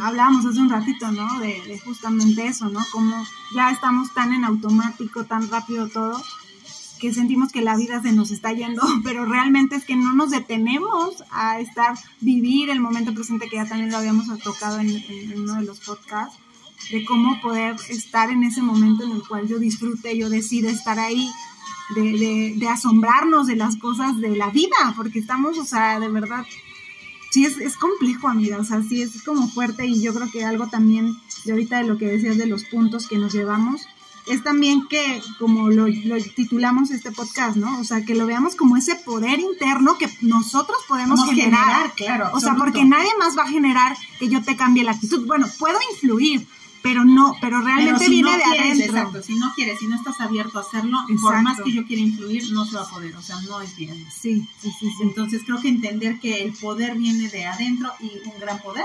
hablábamos 0.00 0.46
hace 0.46 0.60
un 0.60 0.70
ratito, 0.70 1.10
¿no? 1.10 1.40
De, 1.40 1.60
de, 1.66 1.78
justamente 1.80 2.46
eso, 2.46 2.68
¿no? 2.68 2.80
Como 2.92 3.26
ya 3.54 3.70
estamos 3.70 4.12
tan 4.14 4.32
en 4.32 4.44
automático, 4.44 5.24
tan 5.24 5.48
rápido 5.50 5.88
todo, 5.88 6.22
que 7.00 7.12
sentimos 7.12 7.50
que 7.50 7.62
la 7.62 7.76
vida 7.76 8.00
se 8.00 8.12
nos 8.12 8.30
está 8.30 8.52
yendo, 8.52 8.82
pero 9.04 9.24
realmente 9.24 9.76
es 9.76 9.84
que 9.84 9.96
no 9.96 10.12
nos 10.14 10.30
detenemos 10.30 11.24
a 11.30 11.60
estar, 11.60 11.98
vivir 12.20 12.70
el 12.70 12.80
momento 12.80 13.12
presente, 13.14 13.48
que 13.48 13.56
ya 13.56 13.66
también 13.66 13.90
lo 13.90 13.98
habíamos 13.98 14.26
tocado 14.38 14.78
en, 14.78 14.88
en 14.90 15.40
uno 15.40 15.54
de 15.54 15.64
los 15.64 15.80
podcasts, 15.80 16.38
de 16.90 17.04
cómo 17.04 17.40
poder 17.40 17.76
estar 17.88 18.30
en 18.30 18.44
ese 18.44 18.62
momento 18.62 19.04
en 19.04 19.12
el 19.12 19.22
cual 19.26 19.48
yo 19.48 19.58
disfrute, 19.58 20.16
yo 20.16 20.28
decida 20.28 20.70
estar 20.70 20.98
ahí, 20.98 21.30
de, 21.94 22.02
de, 22.02 22.54
de, 22.56 22.68
asombrarnos 22.68 23.46
de 23.46 23.56
las 23.56 23.76
cosas 23.76 24.18
de 24.18 24.36
la 24.36 24.50
vida, 24.50 24.94
porque 24.96 25.18
estamos, 25.18 25.58
o 25.58 25.64
sea, 25.64 26.00
de 26.00 26.08
verdad, 26.08 26.44
sí 27.30 27.44
es, 27.44 27.58
es 27.58 27.76
complejo, 27.76 28.28
amiga, 28.28 28.58
o 28.58 28.64
sea, 28.64 28.82
sí 28.82 29.02
es 29.02 29.22
como 29.22 29.48
fuerte 29.48 29.86
y 29.86 30.00
yo 30.00 30.14
creo 30.14 30.30
que 30.30 30.44
algo 30.44 30.68
también, 30.68 31.14
de 31.44 31.52
ahorita 31.52 31.78
de 31.78 31.84
lo 31.84 31.98
que 31.98 32.06
decías 32.06 32.38
de 32.38 32.46
los 32.46 32.64
puntos 32.64 33.06
que 33.06 33.18
nos 33.18 33.34
llevamos, 33.34 33.86
es 34.26 34.42
también 34.42 34.86
que, 34.88 35.22
como 35.38 35.68
lo, 35.68 35.86
lo, 35.88 36.16
titulamos 36.34 36.90
este 36.90 37.12
podcast, 37.12 37.56
¿no? 37.56 37.78
O 37.80 37.84
sea, 37.84 38.04
que 38.04 38.14
lo 38.14 38.26
veamos 38.26 38.56
como 38.56 38.76
ese 38.76 38.94
poder 38.96 39.38
interno 39.38 39.98
que 39.98 40.08
nosotros 40.22 40.78
podemos 40.88 41.24
generar. 41.26 41.50
generar. 41.50 41.94
Claro, 41.94 42.30
o 42.32 42.40
sea, 42.40 42.54
porque 42.54 42.84
nadie 42.84 43.10
más 43.18 43.36
va 43.36 43.42
a 43.42 43.48
generar 43.48 43.96
que 44.18 44.28
yo 44.28 44.42
te 44.42 44.56
cambie 44.56 44.84
la 44.84 44.92
actitud. 44.92 45.26
Bueno, 45.26 45.46
puedo 45.58 45.78
influir, 45.92 46.46
pero 46.84 47.02
no, 47.02 47.34
pero 47.40 47.62
realmente 47.62 47.94
pero 47.98 48.04
si 48.04 48.10
viene 48.10 48.30
no 48.30 48.36
de 48.36 48.42
quieres, 48.44 48.60
adentro. 48.60 48.98
Exacto, 48.98 49.22
si 49.22 49.34
no 49.36 49.52
quieres, 49.54 49.78
si 49.78 49.86
no 49.86 49.96
estás 49.96 50.20
abierto 50.20 50.58
a 50.58 50.60
hacerlo, 50.60 50.98
por 51.22 51.42
más 51.42 51.58
que 51.62 51.72
yo 51.72 51.86
quiera 51.86 52.02
influir, 52.02 52.52
no 52.52 52.66
se 52.66 52.76
va 52.76 52.82
a 52.82 52.90
poder, 52.90 53.16
o 53.16 53.22
sea, 53.22 53.40
no 53.40 53.62
es 53.62 53.74
bien. 53.74 53.96
Sí, 54.12 54.46
sí, 54.60 54.70
sí, 54.78 54.90
sí. 54.90 55.02
Entonces 55.02 55.40
creo 55.46 55.58
que 55.62 55.68
entender 55.70 56.20
que 56.20 56.42
el 56.44 56.52
poder 56.52 56.94
viene 56.98 57.30
de 57.30 57.46
adentro 57.46 57.90
y 58.00 58.10
un 58.28 58.38
gran 58.38 58.60
poder 58.60 58.84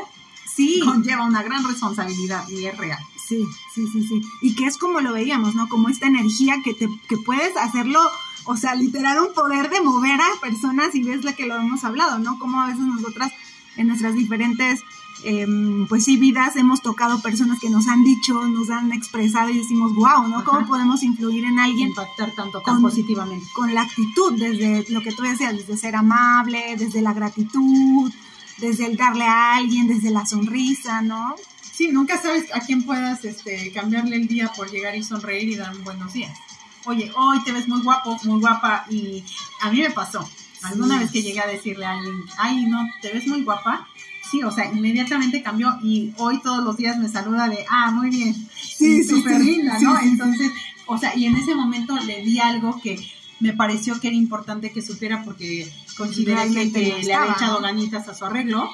Sí, 0.56 0.80
conlleva 0.84 1.26
una 1.26 1.44
gran 1.44 1.62
responsabilidad 1.68 2.48
y 2.48 2.66
es 2.66 2.78
real. 2.78 3.00
sí, 3.28 3.46
sí, 3.76 3.86
sí, 3.92 4.08
sí. 4.08 4.22
Y 4.42 4.56
que 4.56 4.66
es 4.66 4.78
como 4.78 5.02
lo 5.02 5.12
veíamos, 5.12 5.54
¿no? 5.54 5.68
Como 5.68 5.90
esta 5.90 6.08
energía 6.08 6.56
que 6.64 6.74
te, 6.74 6.88
que 7.10 7.18
puedes 7.18 7.56
hacerlo, 7.58 8.00
o 8.46 8.56
sea, 8.56 8.76
literal 8.76 9.20
un 9.20 9.34
poder 9.34 9.70
de 9.70 9.82
mover 9.82 10.20
a 10.22 10.40
personas 10.42 10.96
y 10.96 11.04
ves 11.04 11.26
la 11.26 11.34
que 11.34 11.46
lo 11.48 11.58
hemos 11.58 11.84
hablado, 11.84 12.18
¿no? 12.20 12.40
Como 12.40 12.62
a 12.62 12.68
veces 12.68 12.82
nosotras 12.82 13.32
en 13.76 13.88
nuestras 13.88 14.16
diferentes 14.16 14.80
eh, 15.24 15.46
pues 15.90 16.06
sí, 16.06 16.18
vidas 16.18 16.56
hemos 16.56 16.82
tocado 16.82 17.22
personas 17.22 17.60
que 17.60 17.70
nos 17.70 17.88
han 17.88 18.04
dicho, 18.04 18.34
nos 18.48 18.70
han 18.70 18.92
expresado 18.94 19.50
y 19.50 19.58
decimos, 19.60 19.94
wow, 19.96 20.28
¿no? 20.28 20.44
¿Cómo 20.44 20.60
Ajá. 20.60 20.68
podemos 20.68 21.04
influir 21.04 21.46
en 21.46 21.60
alguien 21.60 21.90
Impactar 21.90 22.32
tanto 22.36 22.62
tan 22.62 22.76
Con- 22.76 22.84
positivamente. 22.84 23.46
con 23.54 23.74
la 23.74 23.82
actitud, 23.82 24.34
desde 24.40 24.86
lo 24.92 25.02
que 25.02 25.12
tú 25.12 25.24
decías, 25.24 25.56
desde 25.58 25.78
ser 25.78 25.96
amable, 25.96 26.76
desde 26.78 27.02
la 27.02 27.14
gratitud, 27.14 28.12
desde 28.58 28.86
el 28.86 28.98
darle 28.98 29.26
a 29.26 29.56
alguien, 29.56 29.88
desde 29.88 30.10
la 30.10 30.26
sonrisa, 30.26 31.02
¿no? 31.02 31.36
Sí, 31.72 31.88
nunca 31.90 32.22
sabes 32.22 32.46
a 32.54 32.60
quién 32.60 32.84
puedas 32.84 33.24
este, 33.26 33.72
cambiarle 33.72 34.18
el 34.18 34.28
día 34.28 34.52
por 34.56 34.70
llegar 34.70 34.96
y 34.98 35.04
sonreír 35.04 35.50
y 35.50 35.56
dar 35.56 35.76
un 35.76 35.84
buenos 35.84 36.12
días. 36.14 36.38
Oye, 36.86 37.12
hoy 37.16 37.42
te 37.44 37.52
ves 37.52 37.68
muy 37.68 37.82
guapo, 37.82 38.18
muy 38.24 38.40
guapa 38.40 38.86
y 38.90 39.24
a 39.62 39.70
mí 39.72 39.80
me 39.82 39.92
pasó. 39.92 40.28
Alguna 40.64 40.96
Sí. 40.96 41.00
vez 41.00 41.12
que 41.12 41.22
llegué 41.24 41.40
a 41.40 41.48
decirle 41.48 41.86
a 41.86 41.92
alguien, 41.92 42.16
ay, 42.38 42.66
no, 42.66 42.80
te 43.02 43.14
ves 43.14 43.28
muy 43.28 43.44
guapa. 43.44 43.88
Sí, 44.30 44.44
o 44.44 44.52
sea, 44.52 44.72
inmediatamente 44.72 45.42
cambió 45.42 45.78
y 45.82 46.14
hoy 46.18 46.40
todos 46.42 46.64
los 46.64 46.78
días 46.78 46.98
me 46.98 47.10
saluda 47.10 47.48
de, 47.48 47.66
ah, 47.70 47.92
muy 47.92 48.10
bien. 48.10 48.36
Sí, 48.62 49.04
súper 49.04 49.42
sí, 49.42 49.56
linda, 49.56 49.80
¿no? 49.80 50.00
sí. 50.00 50.08
Entonces, 50.08 50.52
o 50.86 50.98
sea, 50.98 51.16
y 51.16 51.26
en 51.26 51.36
ese 51.36 51.56
momento 51.56 51.98
le 52.00 52.22
di 52.22 52.40
algo 52.40 52.80
que 52.82 53.00
me 53.40 53.54
pareció 53.54 54.00
que 54.00 54.08
era 54.08 54.18
importante 54.18 54.72
que 54.72 54.82
supiera 54.82 55.24
porque 55.24 55.72
consideré 55.98 56.72
que, 56.72 57.02
le 57.04 57.14
había 57.14 57.34
echado 57.34 57.62
ganitas 57.62 58.08
a 58.08 58.14
su 58.14 58.26
arreglo. 58.26 58.70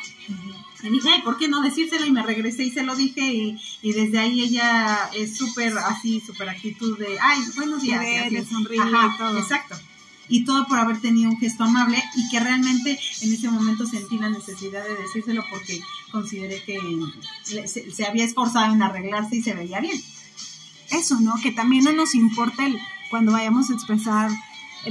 Y 0.83 0.89
dije, 0.89 1.09
ay, 1.13 1.21
¿por 1.23 1.37
qué 1.37 1.47
no 1.47 1.61
decírselo? 1.61 2.05
Y 2.05 2.11
me 2.11 2.21
regresé 2.21 2.63
y 2.63 2.71
se 2.71 2.83
lo 2.83 2.95
dije. 2.95 3.21
Y, 3.21 3.59
y 3.81 3.93
desde 3.93 4.19
ahí 4.19 4.41
ella 4.41 5.09
es 5.15 5.37
súper 5.37 5.77
así, 5.77 6.21
súper 6.25 6.49
actitud 6.49 6.97
de, 6.97 7.17
ay, 7.19 7.39
buenos 7.55 7.81
días. 7.81 8.03
Y 8.03 8.37
así. 8.37 8.45
sonríe 8.49 8.81
Ajá, 8.81 9.15
todo. 9.17 9.37
Exacto. 9.39 9.75
Y 10.27 10.43
todo 10.43 10.67
por 10.67 10.79
haber 10.79 10.99
tenido 11.01 11.29
un 11.29 11.37
gesto 11.37 11.63
amable 11.63 12.03
y 12.15 12.29
que 12.29 12.39
realmente 12.39 12.99
en 13.21 13.33
ese 13.33 13.49
momento 13.49 13.85
sentí 13.85 14.17
la 14.17 14.29
necesidad 14.29 14.83
de 14.83 14.95
decírselo 14.95 15.43
porque 15.49 15.79
consideré 16.11 16.63
que 16.63 16.79
se 17.91 18.05
había 18.05 18.25
esforzado 18.25 18.73
en 18.73 18.81
arreglarse 18.81 19.35
y 19.37 19.43
se 19.43 19.53
veía 19.53 19.79
bien. 19.81 20.01
eso, 20.91 21.19
¿no? 21.19 21.35
Que 21.41 21.51
también 21.51 21.83
no 21.83 21.93
nos 21.93 22.15
importa 22.15 22.65
el, 22.65 22.77
cuando 23.09 23.31
vayamos 23.31 23.69
a 23.69 23.73
expresar 23.73 24.31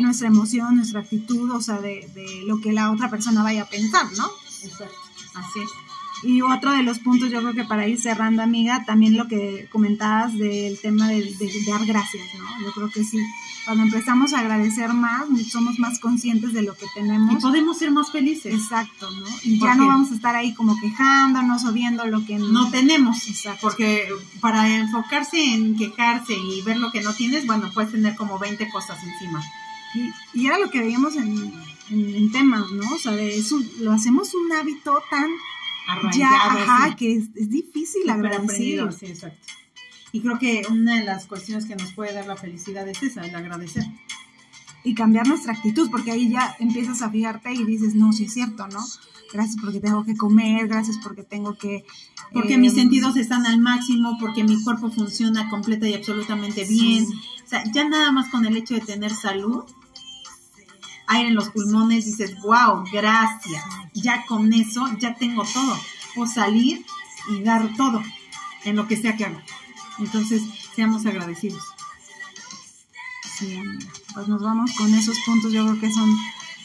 nuestra 0.01 0.29
emoción, 0.29 0.77
nuestra 0.77 1.01
actitud, 1.01 1.51
o 1.51 1.61
sea, 1.61 1.79
de, 1.81 2.09
de 2.15 2.43
lo 2.47 2.61
que 2.61 2.73
la 2.73 2.91
otra 2.91 3.11
persona 3.11 3.43
vaya 3.43 3.63
a 3.63 3.69
pensar, 3.69 4.07
¿no? 4.17 4.29
Exacto. 4.63 4.97
Así 5.35 5.61
es. 5.61 5.84
Y 6.23 6.41
otro 6.41 6.71
de 6.73 6.83
los 6.83 7.01
puntos, 7.01 7.31
yo 7.31 7.41
creo 7.41 7.53
que 7.53 7.65
para 7.65 7.87
ir 7.89 8.01
cerrando, 8.01 8.43
amiga, 8.43 8.85
también 8.87 9.17
lo 9.17 9.29
que 9.29 9.69
comentabas 9.71 10.33
del 10.39 10.79
tema 10.81 11.09
de, 11.09 11.17
de- 11.23 11.47
de 11.53 11.65
dar 11.67 11.85
gracias, 11.85 12.25
¿no? 12.39 12.65
Yo 12.65 12.73
creo 12.73 12.89
que 12.91 13.05
sí, 13.05 13.19
cuando 13.67 13.83
empezamos 13.85 14.33
a 14.33 14.39
agradecer 14.41 14.93
más, 14.95 15.25
somos 15.51 15.79
más 15.79 15.99
conscientes 15.99 16.53
de 16.55 16.63
lo 16.63 16.75
que 16.75 16.87
Y 16.87 16.89
tenemos. 16.95 17.43
podemos 17.43 17.79
ser 17.79 17.91
más 17.91 18.11
felices. 18.11 18.55
Exacto, 18.55 19.11
¿no? 19.11 19.27
Y 19.43 19.59
¿Por 19.59 19.69
ya 19.69 19.75
no 19.75 19.83
qué? 19.85 19.89
vamos 19.89 20.13
a 20.13 20.15
estar 20.15 20.35
ahí 20.37 20.55
como 20.55 20.79
quejándonos 20.81 21.65
o 21.65 21.73
viendo 21.73 22.05
lo 22.07 22.25
que 22.25 22.39
no 22.39 22.71
tenemos. 22.71 23.27
Exacto. 23.29 23.61
Porque 23.63 24.09
para 24.41 24.69
enfocarse 24.77 25.43
en 25.55 25.77
quejarse 25.77 26.35
y 26.35 26.63
ver 26.63 26.79
lo 26.79 26.91
que 26.91 27.03
no 27.03 27.13
tienes, 27.13 27.47
bueno, 27.47 27.71
puedes 27.75 27.91
tener 27.93 28.15
como 28.17 28.39
20 28.39 28.69
cosas 28.71 28.99
encima. 29.03 29.43
Y, 29.95 30.41
y 30.41 30.47
era 30.47 30.59
lo 30.59 30.71
que 30.71 30.81
veíamos 30.81 31.17
en, 31.17 31.53
en- 31.91 32.15
en 32.17 32.33
temas, 32.33 32.71
¿no? 32.73 32.95
O 32.95 32.99
sea, 32.99 33.13
de 33.13 33.37
eso, 33.37 33.59
lo 33.81 33.93
hacemos 33.93 34.33
un 34.35 34.53
hábito 34.53 35.01
tan 35.11 35.29
ya, 36.17 36.29
ajá, 36.29 36.89
sí. 36.89 36.95
que 36.97 37.15
es, 37.15 37.25
es 37.35 37.51
difícil 37.51 38.09
agradecer. 38.09 38.45
aprendido, 38.45 38.93
sí, 38.93 39.07
exacto. 39.07 39.47
Y 40.13 40.21
creo 40.21 40.39
que 40.39 40.63
una 40.71 40.99
de 40.99 41.05
las 41.05 41.27
cuestiones 41.27 41.67
que 41.67 41.75
nos 41.75 41.93
puede 41.93 42.13
dar 42.13 42.27
la 42.27 42.37
felicidad 42.37 42.89
es 42.89 43.03
esa, 43.03 43.27
el 43.27 43.35
agradecer. 43.35 43.85
y 44.85 44.95
cambiar 44.95 45.27
nuestra 45.27 45.55
actitud, 45.55 45.91
porque 45.91 46.13
ahí 46.13 46.31
ya 46.31 46.55
empiezas 46.61 47.03
a 47.03 47.11
fijarte 47.11 47.53
y 47.53 47.65
dices, 47.65 47.95
no, 47.95 48.13
sí 48.13 48.27
es 48.27 48.35
cierto, 48.35 48.69
¿no? 48.69 48.81
Gracias 49.33 49.57
porque 49.61 49.81
tengo 49.81 50.05
que 50.05 50.17
comer, 50.17 50.69
gracias 50.69 50.99
porque 51.03 51.25
tengo 51.25 51.57
que... 51.57 51.85
Porque 52.33 52.55
eh, 52.55 52.59
mis 52.59 52.75
sentidos 52.75 53.17
están 53.17 53.47
al 53.47 53.59
máximo, 53.59 54.17
porque 54.21 54.45
mi 54.45 54.63
cuerpo 54.63 54.91
funciona 54.91 55.49
completa 55.49 55.89
y 55.89 55.95
absolutamente 55.95 56.65
bien. 56.65 57.07
Sí. 57.07 57.15
O 57.45 57.49
sea, 57.49 57.65
ya 57.73 57.89
nada 57.89 58.13
más 58.13 58.29
con 58.29 58.45
el 58.47 58.57
hecho 58.57 58.75
de 58.75 58.81
tener 58.83 59.13
salud, 59.13 59.65
aire 61.07 61.29
en 61.29 61.35
los 61.35 61.51
pulmones, 61.51 62.07
dices, 62.07 62.41
wow, 62.43 62.85
gracias. 62.93 63.65
Ya 63.95 64.25
con 64.27 64.53
eso, 64.53 64.89
ya 64.99 65.15
tengo 65.15 65.45
todo. 65.45 65.79
Puedo 66.15 66.31
salir 66.31 66.85
y 67.31 67.43
dar 67.43 67.69
todo 67.77 68.03
en 68.65 68.77
lo 68.77 68.87
que 68.89 68.97
sea 68.97 69.17
que 69.17 69.25
haga. 69.27 69.43
Entonces, 69.99 70.43
seamos 70.75 71.05
agradecidos. 71.07 71.63
Sí. 73.39 73.61
Pues 74.15 74.29
nos 74.29 74.43
vamos 74.43 74.73
con 74.77 74.95
esos 74.95 75.19
puntos, 75.27 75.53
yo 75.53 75.65
creo 75.67 75.81
que 75.81 75.91
son, 75.93 76.17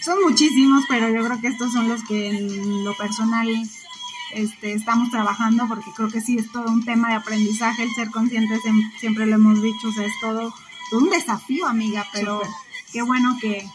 son 0.04 0.18
muchísimos, 0.24 0.84
pero 0.88 1.10
yo 1.10 1.26
creo 1.26 1.42
que 1.42 1.48
estos 1.48 1.74
son 1.74 1.88
los 1.90 2.04
que 2.04 2.30
en 2.30 2.84
lo 2.84 2.96
personal 2.96 3.48
este, 4.36 4.74
estamos 4.74 5.10
trabajando, 5.10 5.68
porque 5.68 5.90
creo 5.96 6.10
que 6.10 6.22
sí 6.22 6.38
es 6.38 6.52
todo 6.52 6.66
un 6.68 6.86
tema 6.86 7.10
de 7.10 7.16
aprendizaje, 7.16 7.84
el 7.84 7.92
ser 7.96 8.12
conscientes, 8.12 8.62
siem- 8.64 8.92
siempre 9.00 9.26
lo 9.26 9.36
hemos 9.36 9.62
dicho, 9.64 9.88
o 9.88 9.92
sea, 9.92 10.06
es 10.06 10.14
todo, 10.22 10.54
todo 10.92 11.00
un 11.02 11.10
desafío, 11.10 11.66
amiga, 11.68 12.06
pero 12.14 12.38
Súper. 12.38 12.52
qué 12.94 13.02
bueno 13.02 13.36
que, 13.42 13.68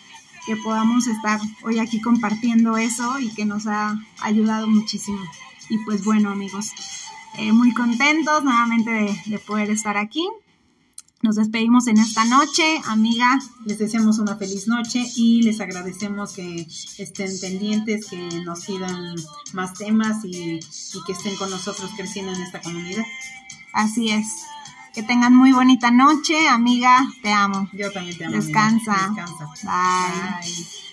que 0.46 0.56
podamos 0.56 1.06
estar 1.06 1.40
hoy 1.62 1.78
aquí 1.78 2.00
compartiendo 2.00 2.76
eso 2.76 3.18
y 3.18 3.30
que 3.30 3.44
nos 3.44 3.66
ha 3.66 3.98
ayudado 4.20 4.66
muchísimo. 4.66 5.20
Y 5.68 5.78
pues 5.78 6.04
bueno, 6.04 6.30
amigos, 6.30 6.72
eh, 7.38 7.52
muy 7.52 7.72
contentos 7.72 8.44
nuevamente 8.44 8.90
de, 8.90 9.20
de 9.26 9.38
poder 9.38 9.70
estar 9.70 9.96
aquí. 9.96 10.28
Nos 11.22 11.36
despedimos 11.36 11.86
en 11.86 11.96
esta 11.96 12.26
noche, 12.26 12.62
amiga. 12.84 13.40
Les 13.64 13.78
deseamos 13.78 14.18
una 14.18 14.36
feliz 14.36 14.68
noche 14.68 15.02
y 15.16 15.40
les 15.42 15.58
agradecemos 15.58 16.34
que 16.34 16.66
estén 16.98 17.30
pendientes, 17.40 18.06
que 18.10 18.42
nos 18.44 18.66
pidan 18.66 19.14
más 19.54 19.72
temas 19.72 20.18
y 20.24 20.60
que 21.06 21.12
estén 21.12 21.34
con 21.36 21.48
nosotros 21.48 21.90
creciendo 21.96 22.30
en 22.32 22.42
esta 22.42 22.60
comunidad. 22.60 23.04
Así 23.72 24.10
es. 24.10 24.26
Que 24.94 25.02
tengan 25.02 25.34
muy 25.34 25.52
bonita 25.52 25.90
noche, 25.90 26.46
amiga. 26.48 27.04
Te 27.20 27.32
amo. 27.32 27.68
Yo 27.72 27.90
también 27.90 28.16
te 28.16 28.26
amo. 28.26 28.36
Descansa. 28.36 29.12
Descansa. 29.16 29.50
Bye. 29.64 30.40
Bye. 30.40 30.84